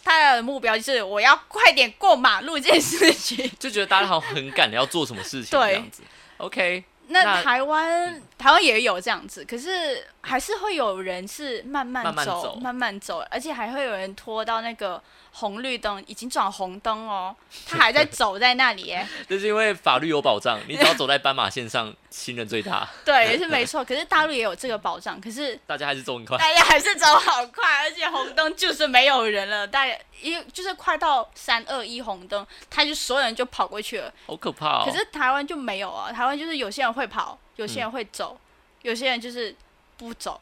[0.07, 3.49] 大家的目标就是我要快点过马路这件事情。
[3.59, 6.01] 就觉得大家好像很赶的要做什么事情对这样子。
[6.37, 19.07] OK，那那台湾台湾也有这样子，可是还是会有人是慢慢慢慢走，慢慢走，而且还会有人拖到那个红绿灯，已经转红灯哦， 他还在走在那里耶。
[19.27, 23.83] 这是因为法律有保障，你只要走在斑马线上，行人最大， 对，也是没错。
[23.83, 26.37] 可是大陆也有这个保障，可是大家还是走很快。
[26.37, 34.13] 大家还是走好快，而且红灯就是没有人了，大家因为就是快到三二一红灯，他就所有人就跑过去了。
[34.27, 34.83] 好可怕哦！
[34.85, 38.39] 可是台湾就没有啊，台湾就是有些人会跑，有些人会走，
[38.81, 39.55] 有些人就是
[39.97, 40.41] 不走。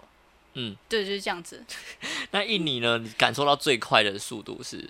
[0.54, 1.62] 嗯，对，就是这样子。
[2.32, 2.98] 那印尼呢？
[2.98, 4.90] 你感受到最快的速度是？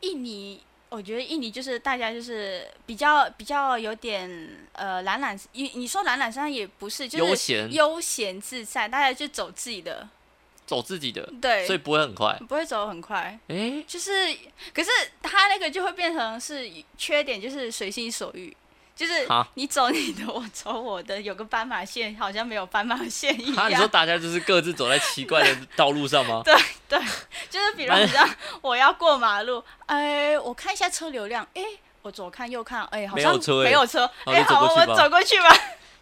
[0.00, 4.28] 印尼，我觉得印尼就是大家就是比较比较有点
[4.72, 10.08] 呃懒懒，你你说懒懒散散也不是，就是悠闲悠闲自在，大家就走自己的
[10.66, 12.36] 走自己的，对，所以不会很快。
[12.48, 13.38] 不会走很快。
[13.48, 14.10] 诶，就是，
[14.72, 14.90] 可是
[15.22, 18.54] 他那个就会变成是缺点，就是随心所欲，
[18.94, 19.12] 就是
[19.54, 23.88] 你走你的，我走我的，有个斑马线，好像没有斑马线一啊，你说。
[23.88, 26.42] 大家就是各自走在奇怪的道路上吗？
[26.46, 26.54] 对
[26.88, 26.98] 对，
[27.50, 28.28] 就是比如说
[28.60, 31.62] 我要过马路，哎，我看一下车流量，哎，
[32.02, 34.32] 我左看右看，哎，好像没有车哎没有车，好
[34.74, 35.48] 我走过去吧。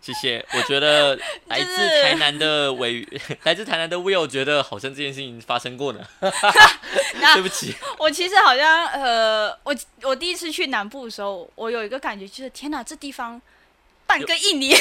[0.02, 0.44] 谢谢。
[0.52, 3.06] 我觉得 来自台南的委，
[3.44, 6.00] 来自台南的 Will 觉得好像这件事情发生过呢。
[7.20, 13.40] 那对不起，我其实好像呃，我我第一次去南部的时候，我有一个感觉，就是天哪，这地方
[14.06, 14.74] 半个印尼，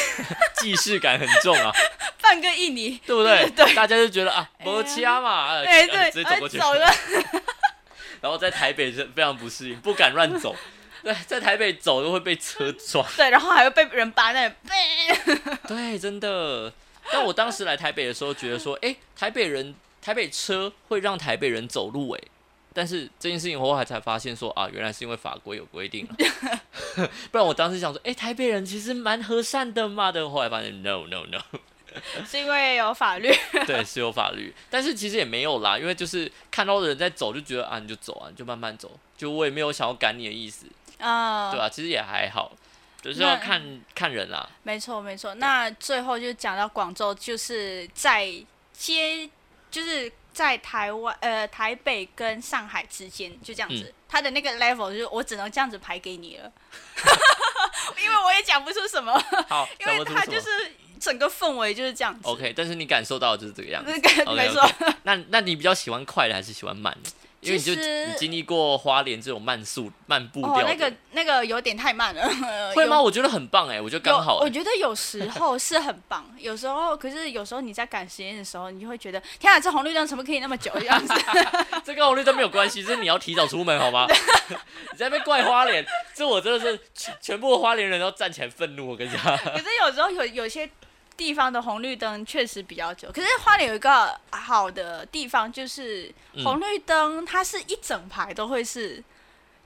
[0.60, 1.72] 既视感很重啊，
[2.20, 3.48] 半个印尼，对不对？
[3.52, 6.58] 对大家就觉得啊，摩掐嘛，呃哎，呃对，哎直接走过去。
[6.58, 6.92] 走了，
[8.22, 10.56] 然后在台北是非常不适应，不敢乱走。
[11.04, 13.06] 对，在台北走都会被车撞。
[13.18, 14.54] 对，然后还会被人扒那里，
[15.68, 16.72] 对，真的。
[17.12, 22.22] 但我当时来台北的时候，觉得说，哎、台北人、台北车会让台北人走路、哎。
[22.74, 26.16] 但是这件事情后来才发现说啊，原来是因为法规有规定啊
[27.30, 30.30] 不然我当时想说，哎、台北人其实蛮和善的嘛的。
[30.30, 31.42] 后来发现，no no no，
[32.26, 33.30] 是因为有法律。
[33.68, 40.66] 对，是有法律，但是其实也没有啦，因为就是看到的人在走，就觉得啊，你就走啊，你就慢慢走，就我也没有想要赶你的意思，
[41.02, 42.52] 啊，对啊、其实也还好，
[43.02, 44.48] 就是要看看人啦。
[44.64, 45.34] 没错没错。
[45.36, 48.32] 那最后就讲到广州，就是在
[48.74, 49.30] 接，
[49.70, 53.84] 就是在台湾呃台北跟上海之间，就这样子。
[53.84, 56.52] 嗯它的那个 level 就是我只能这样子排给你了，
[58.04, 60.50] 因为我也讲不出什么， 好，因为讲不出什么它就是
[61.00, 62.20] 整个氛围就是这样子。
[62.24, 63.92] OK，但是你感受到的就是这个样子。
[64.36, 64.70] 没错。
[65.04, 67.10] 那那你比较喜欢快的还是喜欢慢的？
[67.42, 72.30] 因为你就你经历过花莲这种慢速慢步哦，调的，那个那个有点太慢了。
[72.76, 73.02] 会吗？
[73.02, 74.52] 我觉得很棒哎，我觉得刚好有，我欸。
[74.52, 81.14] 觉得有时候 是很棒，有时候可是有时候你在赶时间的时候，你就会觉得天啊，这红绿灯怎么可以那么久这样子？
[81.84, 84.06] 这跟红绿灯没有关系，这是你要提早出门好吗？
[84.92, 88.88] 你在那边怪花莲，这我真的是全全部的花莲人都站起来愤怒。
[88.90, 90.70] 我跟你讲，可是有时候有有些
[91.18, 96.44] 地方的红绿灯确实比较久，可是花莲有一个好的地方就是嗯。
[96.44, 99.04] 红绿灯，它是一整排都会是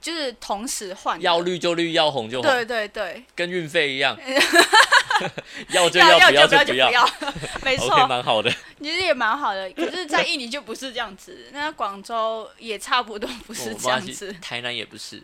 [0.00, 4.16] 就是同时换的，要绿就绿，要红就红，对对对，跟运费一样，
[5.70, 7.08] 要就要不要就不不要，
[7.64, 8.52] 没错，蛮好的。
[8.78, 9.70] 其实也蛮好的。
[9.74, 15.22] 可是，在印尼就不是这样子，那广州也差不多不是这样子，台南也不是，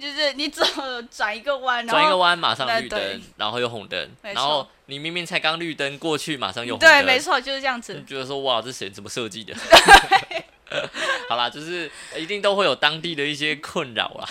[0.00, 0.64] 就是你走
[1.10, 8.04] 转一个弯，转一个弯马上绿灯，然后又红灯，然后你明明才刚绿灯过去，马上又红灯，对，没错，就是这样子你。
[8.04, 9.54] 觉得说哇，这谁怎么设计的？
[11.28, 14.28] 好啦，就是一定都会有当地的一些困扰啦。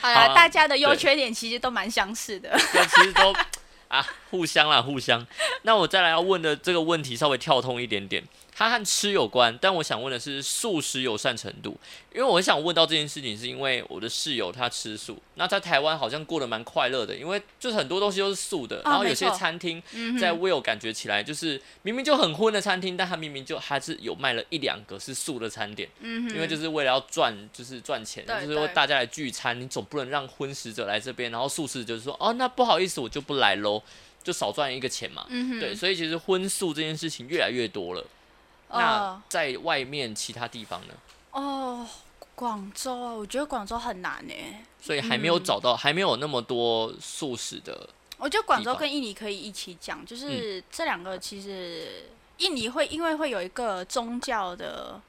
[0.00, 2.50] 好啦，大家的优缺点其实都蛮相似的。
[2.72, 3.34] 对其实都
[3.88, 5.26] 啊，互相啦，互相。
[5.62, 8.22] 那我再来要问的这个问题稍微跳通一点点，
[8.60, 11.74] 它和吃有关，但我想问的是素食友善程度。
[12.12, 25.88] 因为我很想问到这件事情，是因为我的室友他吃素，那在台湾好像过得蛮快乐的，因为就是很多东西都是素的，然后有些餐厅嗯在哼，Will 感觉起来就是明明就很荤的餐厅，但他明明就还是有卖了一两个是素的餐点。
[26.00, 33.82] 嗯，因为就是为了要赚，就是赚钱，就是说大家来聚餐，你总不能让荤食者来这边，然后素食者就说哦，那不好意思，我就不来喽，
[34.22, 35.24] 就少赚一个钱嘛。
[35.30, 38.04] 嗯哼，对，所以其实荤素这件事情越来越多了。
[38.72, 40.94] 那哦在外面其他地方呢？
[41.32, 41.86] 哦，
[42.34, 44.34] 广州啊，我觉得广州很难呢。
[44.80, 47.88] 所以还没有嗯找到，还没有那么多素食的。
[48.16, 55.00] 我觉得广州跟印尼可以一起讲，嗯就是这两个其实印尼会因为会有一个宗教的，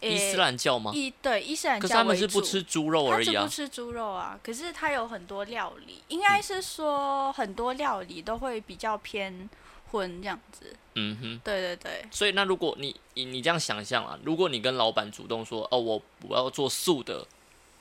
[0.00, 0.90] 伊斯兰教吗？
[0.94, 2.16] 伊对伊斯兰可是他们。
[2.16, 3.48] 是不吃猪肉而已啊不。
[3.48, 9.48] 吃猪肉啊，可是它有很多料理，应该是说很多料理都会比较偏
[9.92, 10.74] 荤这样子。
[10.96, 11.40] 嗯哼。
[11.44, 17.24] 对对对，所以那如果你你你这样想象啊，如果你跟老板主动说哦，我我要做素的，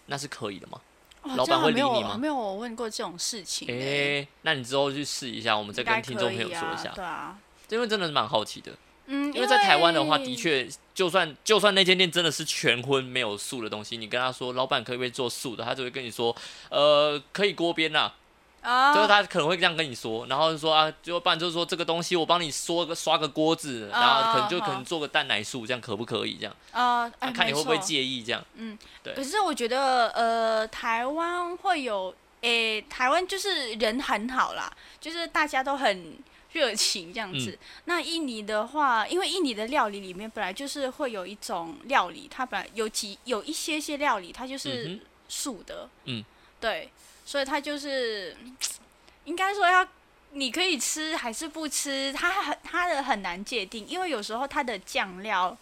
[0.06, 0.80] 那是可以的吗？
[1.24, 7.38] 哦老板会理你吗没有我问过这种事情诶、欸，那你之后去试一下，我们再跟听众朋友说一下，对啊，
[7.70, 8.72] 因为真的是蛮好奇的。
[9.06, 16.36] 嗯，因为在台湾的话，的确，就算就算那间店真的是全荤没有素的东西，你跟他说老板可不可以做素的，他就会跟你说，
[16.70, 18.16] 呃，可以锅边呐、啊，
[18.62, 26.38] 就是他可能会这样跟你说，然后就说啊，就不然就是说这个东西我帮你刷个刷个锅子，然后可能就啊可能做个蛋奶素，这样可不可以？
[26.40, 28.44] 这样，啊，看你会不会介意这样。
[28.56, 28.78] 嗯。
[29.02, 29.16] 对。
[29.16, 36.18] 可是我觉得，呃，台湾会有，诶、台湾就是人很好啦，就是大家都很
[36.52, 37.52] 热情这样子。
[37.52, 37.58] 嗯。
[37.86, 46.24] 那印尼的话，因为印尼的料理里面本来就是会有一种料理，它本来有几有一些些料理，它就嗯是素的，嗯，
[46.60, 46.92] 对，
[47.32, 48.36] 所以它就是
[49.24, 49.88] 应该说要。
[50.34, 52.14] 你可以吃还是不吃？
[52.14, 55.58] 它很它的很难界定，因为有时候它的酱料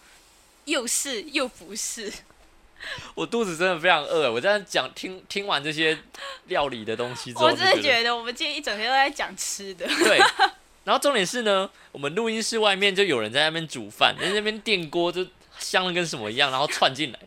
[0.65, 2.13] 又是又不是。
[3.15, 5.97] 我肚子真的非常饿，我在讲听听完这些
[6.45, 9.88] 料理的东西之后，我真的觉得我们今天一整天都在讲吃的。
[9.88, 10.20] 对。
[10.86, 15.26] 然后重点是呢，我们录音室外面就有人在那边煮饭，在那边电锅就
[15.57, 17.20] 香的跟什么一样，然后窜进来，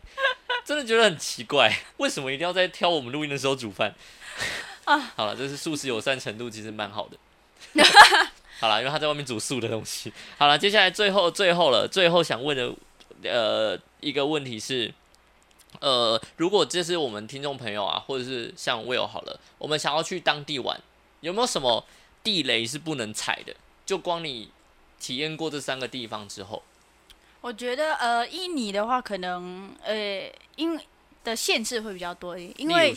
[0.63, 3.93] 真的觉得很奇怪，为什么一定要在挑我们录音的时候煮饭？
[4.85, 7.17] 啊，好了，这是素食友善程度其实蛮好的。
[8.59, 10.11] 好了，因为他在外面煮素的东西。
[10.37, 12.73] 好了，接下来最后最后了，最后想问的
[13.23, 14.93] 呃一个问题是，
[15.79, 20.79] 呃，如果这是我们听众朋友啊，或者是像 Will 好了，我们想要去当地玩，
[21.21, 21.85] 有没有什么
[22.23, 23.55] 地雷是不能踩的？
[23.85, 24.49] 就光你
[24.99, 26.63] 体验过这三个地方之后，
[27.41, 30.79] 我觉得呃，印尼的话，可能呃，因
[31.23, 32.95] 的限制会比较多一点，因例为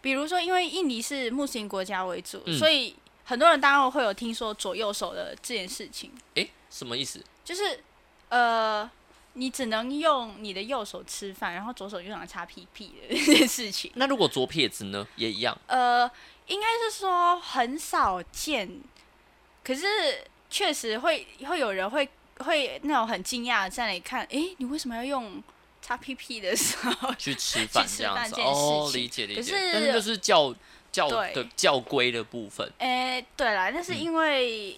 [0.00, 2.94] 比如说，因为印尼是穆斯林国家为主，嗯所以
[3.24, 7.22] 很多人当然会有听说左右手的这件事情，诶，什么意思？
[7.44, 7.82] 就是
[8.28, 8.88] 呃，
[9.34, 13.90] 你只能用你的右手吃饭，然后左手用来擦屁屁的 这件事情。
[13.94, 15.56] 那如果左撇子呢，也一样？
[15.66, 16.10] 呃，
[16.46, 18.80] 应该是说很少见，
[19.62, 19.84] 可是
[20.48, 22.08] 确实会会有人会
[22.38, 25.42] 会那种很惊讶的在那里看，诶，你为什么要用
[25.90, 27.12] 擦屁屁的时候？
[27.18, 29.40] 去吃饭这样子哦，理解理解。
[29.40, 30.54] 可是但是就是教
[30.92, 34.76] 教的教规的部分，诶，对啦，那是嗯因为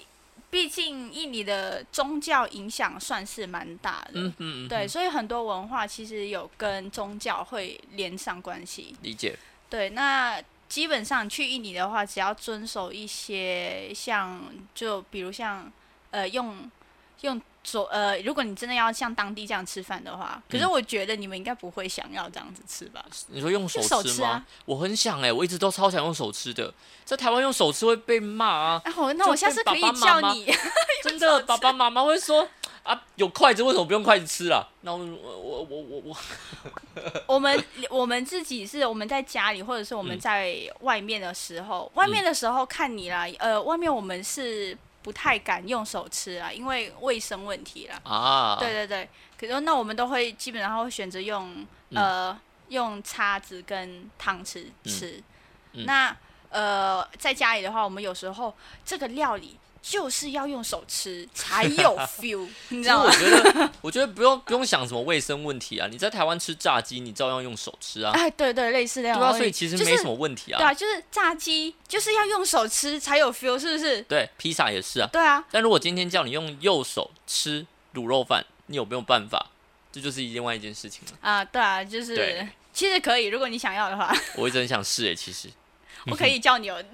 [0.50, 8.96] 毕竟印尼的宗教影响算是蛮大的，嗯嗯嗯，对，嗯，所以很多文化其实有跟宗教会连上关系。
[9.02, 9.38] 理解。
[9.68, 14.42] 对，那基本上去印尼的话，只要遵守一些像，
[14.74, 15.70] 就比如像
[16.10, 16.70] 呃用
[17.20, 23.04] 用左呃，如果你真的要像当地这样吃饭的话，可是嗯我觉得你们应该不会想要这样子吃吧？
[23.28, 24.44] 你说用手手吃吗？
[24.64, 26.72] 我很想哎、我一直都超想用手吃的，
[27.04, 30.54] 在台湾用手吃会被骂啊，然后那就我下次可以跟 爸爸妈妈叫你，
[31.02, 32.48] 真的，爸爸妈妈会说
[32.82, 34.66] 啊，有筷子为什么不用筷子吃啊？
[34.80, 36.16] 那我我我我我我，
[37.34, 48.00] 我 们我们自己是我们在家里，或者是我们嗯在外面的时候，外面的时候看你啦，呃，外面我们是不太敢用手吃啊，因为卫生问题啦。
[48.04, 52.02] 啊，对对对，可是那我们都会基本上会选择用、嗯。
[52.02, 55.22] 呃用叉子跟汤匙吃。
[55.72, 55.84] 嗯。
[55.84, 56.16] 那
[56.48, 63.10] 呃在家里的话，我们有时候这个料理就是要用手吃才有 feel，你知道吗？
[63.12, 65.88] 我觉得，我觉得不用不用想什么卫生问题啊。
[65.90, 70.58] 你在台湾吃炸鸡，你照样用手吃啊，哎，对对，类似那对啊，所以其实没什么问题啊。
[70.58, 74.00] 对啊，就是炸鸡就是要用手吃才有 feel，是不是？
[74.02, 75.08] 对，披萨也是啊。
[75.12, 79.48] 对啊，但如果今天叫你用右手吃卤肉饭，你有没有办法？
[79.90, 81.18] 这就是另外一件事情了。
[81.20, 85.48] 啊，对啊，就是其实可以，如果你想要的话，我一直很想试诶，其实
[86.10, 86.82] 我可以叫你有。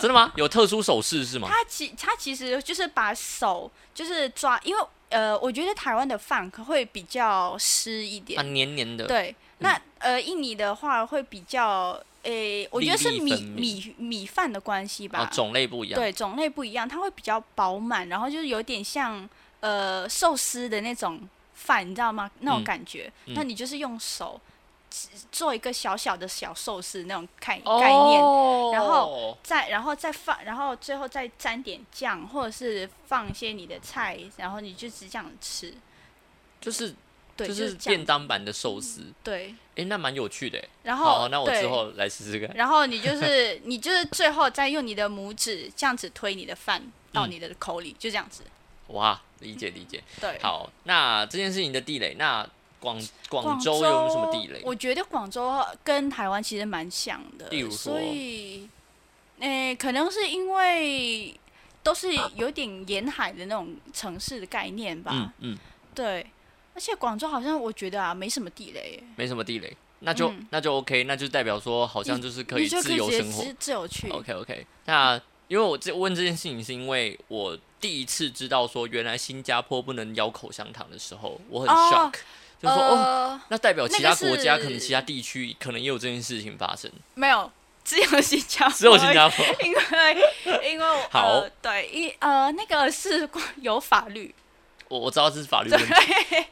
[0.00, 0.32] 真的吗？
[0.36, 1.48] 有特殊手势是吗？
[1.50, 9.06] 他其他其实就是把手就是抓，因为呃，我觉得台湾的饭可会比较湿一啊，点，黏黏的。
[9.06, 9.34] 对。
[9.58, 15.98] 那呃，印尼的话会比较，诶、我觉得是米米米饭的关系吧，啊，种类不一样。
[15.98, 19.26] 对，种类不一样，它会比较饱满，然后就是有点像
[19.60, 21.18] 呃寿司的那种
[21.54, 22.30] 饭，你知道吗？
[22.40, 23.10] 那种嗯感觉。
[23.24, 24.38] 嗯那你就是用手
[25.30, 35.74] 做一个小小的小寿司那种概哦概念，然后再然后再放，然后最后再沾点酱，或者是放一些你的菜，然后你就只这样吃。
[36.60, 36.94] 就是
[37.36, 40.62] 对，就是便当版的寿司，对，诶，那蛮有趣的。
[40.82, 42.56] 然，后对那我之后来试试看。
[42.56, 46.82] 然后你就是 你就是最后再用你的拇指这样子推你的饭
[47.12, 48.42] 到嗯你的口里，就这样子。
[48.88, 50.02] 哇，理解理解。
[50.18, 52.48] 对，好，那这件事情的地雷，那
[52.80, 54.60] 广广广州有没有什么地雷？
[54.64, 58.68] 我觉得广州跟台湾其实蛮像的，例如说所以，
[59.40, 61.34] 诶、可能是因为
[61.82, 65.12] 都是有点沿海的那种城市的概念吧。
[65.12, 65.58] 嗯嗯，
[65.94, 66.26] 对，
[66.74, 73.42] 而且广州好像我觉得啊，没什么地雷，没什么地雷，那就、嗯那就 OK，那就代表说好像就是可以自由生活。
[73.42, 74.08] 自自由去。
[74.10, 82.14] OK OK，那因为我这问这件事情，是因为我第一次知道说原来新加坡不能咬口香糖的时候，我很哦 shock，、
[82.62, 87.50] 就说哦，呃，那代表其他国家是可能其他地区可能也有这件事情发生，没有，
[87.84, 89.44] 只有新加坡， 只有新加坡。
[89.62, 91.32] 因为因为我好。
[91.40, 93.28] 呃、对，一呃那个是
[93.60, 94.34] 有法律，
[94.88, 95.94] 我我知道这是法律问题，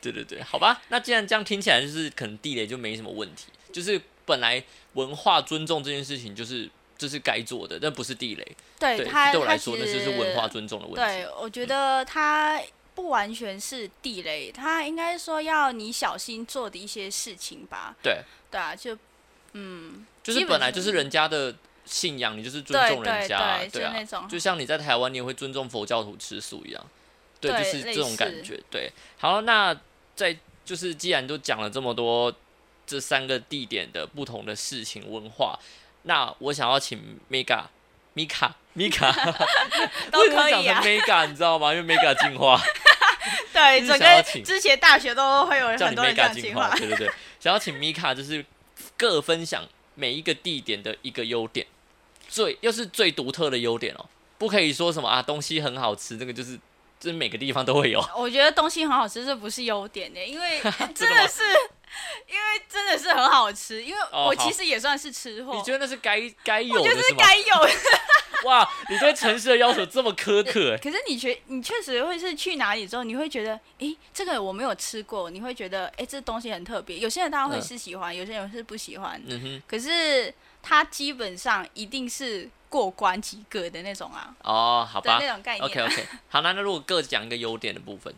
[0.01, 8.57] 对对对，好吧，那既然这样听起来就是可能地雷就没什么问题，就是本来文化尊重这件事情就是这是该做的，但不是地雷。
[8.79, 11.01] 对，对他对我来说那就是文化尊重的问题。
[11.01, 12.61] 对，我觉得它
[12.95, 17.95] 不完全是地雷，他应该说要你小心做的一些事情吧。
[18.03, 18.97] 对，对啊，就
[19.53, 26.87] 嗯，就是本来就是人家的信仰，你就是尊重人对家啊，对，对啊，就那种就像你在台湾，你也会尊重佛教徒吃素一样，
[27.41, 28.61] 对，对就是这种感觉。
[28.71, 29.77] 对，好，那
[30.15, 32.33] 在就是既然都讲了这么多
[32.87, 35.59] 这三个地点的不同的事情文化，
[36.03, 37.65] 那我想要请 Mega、
[38.15, 39.13] 米卡、米卡
[40.11, 40.81] 都可以啊。
[40.83, 41.75] Mega 你知道吗？
[41.75, 42.61] 因为 Mega 进化，
[43.55, 46.75] 对， 整个之前大学都会有很多人这 Mega 样进化。
[46.77, 48.45] 对对对， 想要请米卡就是
[48.97, 51.67] 各分享每一个地点的一个优点，
[52.29, 54.05] 最又是最独特的优点哦，
[54.37, 56.59] 不可以说什么啊东西很好吃，这个就是
[57.01, 58.03] 就是每个地方都会有。
[58.17, 61.43] 我觉得东西很好吃，这不是优点的，因为真 真的是，
[62.27, 63.83] 因为真的是很好吃。
[63.83, 67.15] 因为我其实也算是吃货，你觉得那是该该有我觉得是？
[67.15, 67.71] 该有的。
[68.45, 76.99] 哇，你对城市的要求这么苛刻， 可是你觉你确实会是去哪里之后，你会觉得，诶，这个我没有吃过，你会觉得，诶，这东西很特别。
[76.99, 79.19] 有些人当然会嗯是喜欢，有些人是不喜欢。
[79.27, 85.21] 嗯哼，可是它基本上一定是过关及格的那种啊，哦，好吧。
[85.21, 85.63] 的那种概念。
[85.63, 88.13] 啊、，OK OK，好，那那如果各讲一个优点的部分，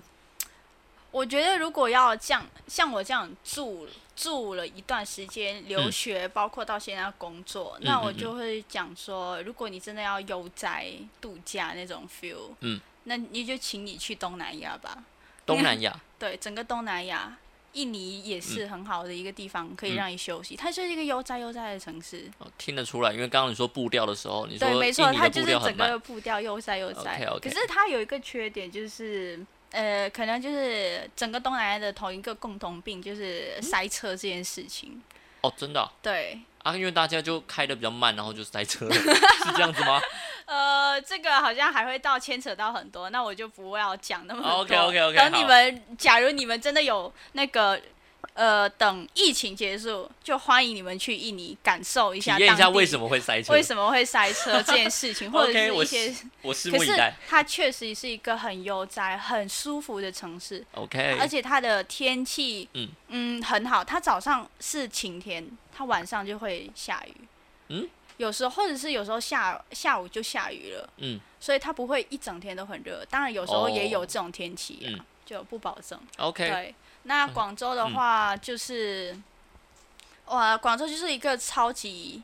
[1.10, 3.86] 我觉得如果要这样，像我这样住
[4.16, 8.16] 住了一段时间，留嗯学，包括到现在工作，嗯那我嗯。
[8.16, 10.86] 就会讲说，如果你真的要悠哉
[11.20, 15.04] 度假那种 feel，嗯，那你就请你去东南亚吧。
[15.44, 17.36] 东南亚， 对，整个东南亚，
[17.76, 20.56] 印尼也是很好的一个地方，可以嗯让你休息。
[20.56, 22.28] 它就是一个悠哉悠哉的城市。
[22.38, 27.24] 哦听得出来，因为刚刚你说步调的时候，你说对，没错，它就是整个步调悠哉悠哉。
[27.40, 29.38] 可是它有一个缺点，就是
[29.72, 35.02] 呃，可能就是整个东南亚的同一个共同病，就是塞车这件事情。
[35.42, 40.00] 哦，真的啊对，啊，因为大家就开的比较慢，然后就塞车了， 是这样子吗
[40.46, 44.50] 呃，这个好像还会到牵扯到很多，那我就不要讲那么多。
[44.62, 47.80] OK，OK，OK，等你们，假如你们真的有那个。
[48.34, 53.52] 呃，等疫情结束，就欢迎你们去印尼感受一体下，验一下为什么么会塞车？
[53.52, 57.14] 为什么会塞车这件事情， 或者 OK，我是一些我拭可是目以待。
[57.26, 63.82] 它确实是一个很悠哉、很舒服的城市，OK，而且它的天气，嗯嗯很好。
[63.82, 67.14] 它早上是晴天，它晚上就会下雨。
[67.68, 73.04] 嗯，有时候或者是有时候下下午就下雨了，嗯所以它不会一整天都很热。
[73.10, 76.00] 当然有时候也有哦这种天气啊，嗯就不保证。
[76.18, 79.16] OK，对，那广州的话就是，
[80.26, 82.22] 哇，广州就是一个超级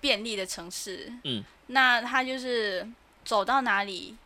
[0.00, 1.12] 便利的城市。
[1.24, 2.88] 嗯，那它就是
[3.24, 4.16] 走到哪里，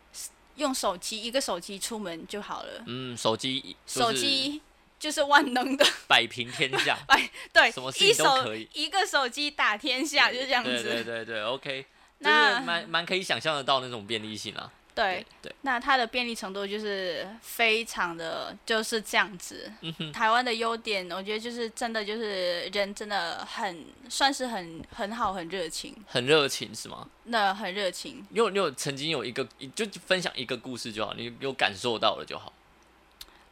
[0.55, 4.61] 用手机一个手机出门就好了，嗯，手机手机
[4.99, 10.83] 就是万能的， 摆平天下， 摆对什么，事一手情都可以一个手机打天下，就是这样子。
[10.83, 11.85] 对对对，OK，
[12.19, 14.71] 那蛮蛮可以想象得到那种便利性啊。
[14.95, 19.69] 对，对，那它的便利程度就是非常的就是这样子。
[20.13, 27.05] 台湾的优点，我觉得就是真的就是人真的很算是很很好，很热情，很热情是吗？
[27.25, 28.25] 那很热情。
[28.29, 32.53] 你有你有曾经有一个就分享一个故事就好，你有感受到了就好。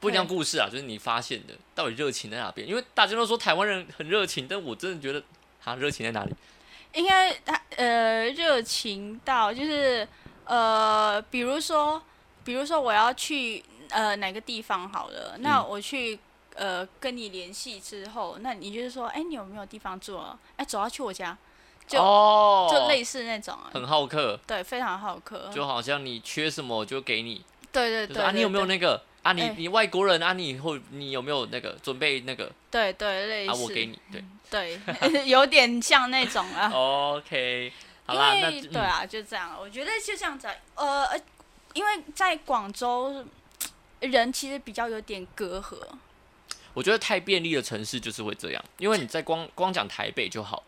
[0.04, 2.68] 不一样故事啊，就是你发现的，到底热情在哪边？
[2.68, 5.24] 因为大家都说台湾人很热情，但我真的觉得，
[5.62, 6.34] 哈，热情在哪里？
[6.94, 10.06] 应该他呃热情到就是
[10.44, 12.04] 呃，比如说
[12.44, 16.20] 比如说我要去呃哪个地方好了，那嗯我去
[16.56, 20.38] 呃跟你联系之后，那你就是说，哎、你有没有地方住啊？
[20.58, 21.38] 哎、走要去我家，
[21.88, 23.54] 就哦，就类似那种。
[23.54, 29.34] 啊，很好客，对，非常好客，就好像你缺什么我就给你，对对对就是啊，你有没有那个啊？
[29.34, 30.34] 你哎你外国人啊？
[30.34, 33.56] 你以后你有没有那个准备那个对对类似，啊？
[33.56, 36.70] 我给你，对对， 有点像那种啊。
[37.16, 37.74] OK，
[38.06, 40.54] 好因啦，那为对啊，就这样，我觉得就这样子啊。
[40.76, 41.20] 呃，呃
[41.74, 43.26] 因为在广州，
[44.00, 45.78] 人其实比较有点隔阂。
[46.74, 50.64] 我觉得太便利的城市就是会这样，因为你在光光讲台北就好了，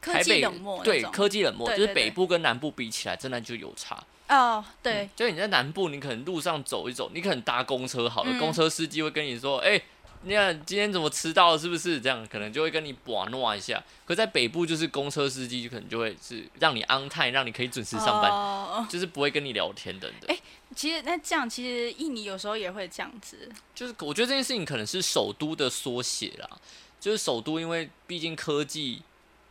[0.00, 4.02] 科台北技冷漠那对科技冷漠，就是北部跟南部比起来，真的就有差。
[4.32, 9.80] 哦，对，就是你在南部，你可能路上走一走，你可能搭公车好了，嗯公车司机会跟你说，哎、
[10.22, 12.00] 你看今天怎么迟到了，是不是？
[12.00, 13.82] 这样可能就会跟你把诺一下。
[14.06, 20.34] 可在北部，就是公车司机就可能就会是让你 on time，让你可以准时上班，哦就是不会跟你聊天等等。
[20.34, 20.40] 哎
[20.74, 23.52] 其实那这样，其实印尼有时候也会这样子。
[23.74, 26.48] 就是我觉得这件事情可能是首都的缩写啦，
[26.98, 29.02] 就是首都因为毕竟科技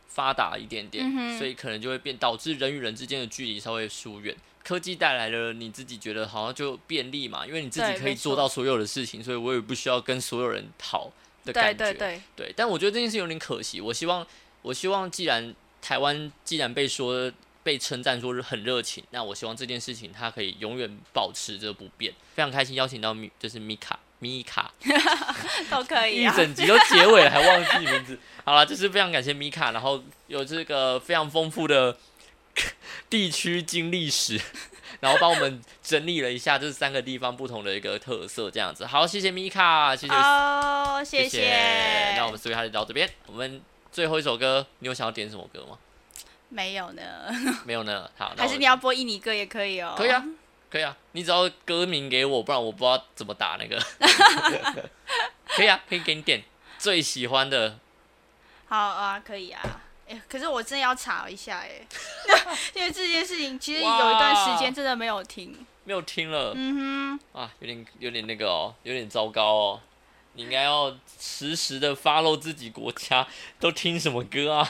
[0.08, 4.34] 发达一点点，嗯哼所以可能就会变导致人与人之间的距离稍微疏远。
[4.64, 11.10] 科技带来了你自己觉得好像就便利嘛，因为你自己可以做到所有的事情，所以我也不需要跟所有人讨
[11.44, 11.84] 的对感觉。
[11.84, 13.80] 对对，对但我觉得这件事有点可惜。
[13.80, 14.26] 我希望，
[14.62, 17.30] 我希望既然台湾既然被说
[17.64, 22.12] 被称赞说是很热情，那我希望这件事情它可以永远保持着不变。
[22.34, 24.72] 非常开心邀请到米就是米卡 米卡，
[25.68, 26.32] 都可以一啊。
[26.36, 28.16] 整集都结尾了还忘记名字。
[28.44, 31.96] 好了，就是非常感谢米卡，然后有这个非常丰富的
[33.08, 34.40] 地区经历史，
[35.00, 38.86] 然后帮我们整理了一下这三个地方不同的一个特色，这样子。
[38.86, 42.14] 好，谢谢米卡，谢谢，好，谢谢。
[42.16, 45.78] 那我们所以还是到这边，我们最后一首歌，你有想要点什么歌吗？
[46.48, 47.02] 没有呢，
[47.64, 48.10] 没有呢。
[48.18, 49.94] 好，还是你要播印尼歌也可以哦。
[49.96, 50.22] 可以啊，
[50.70, 53.82] 可以啊，你只要歌名给我，不然我不知道怎么打那个。
[55.48, 56.44] 可以啊，可以给你点
[56.78, 57.78] 最喜欢的。
[58.68, 59.81] 好啊，可以啊。
[60.12, 61.80] 哎，可是我真的要查一下哎，
[62.74, 66.52] 因为这件事情其实有一段时间真的没有听，没有听了。
[66.54, 69.80] 嗯哼，啊，有点有点那个哦，有点糟糕哦。
[70.34, 73.26] 你应该要实时的 follow 自己国家
[73.60, 74.68] 都听什么歌啊？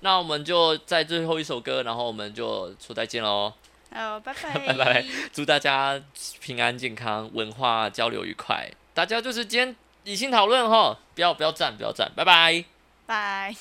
[0.00, 3.52] 那我们就在最后一首歌，然后我们就说再见喽。
[3.94, 6.00] 好，拜拜， 拜拜，祝大家
[6.40, 8.70] 平安健康，文化交流愉快。
[8.94, 12.64] 大家就是今天理性讨论哈，不要不要站，不要站，拜拜，
[13.04, 13.54] 拜。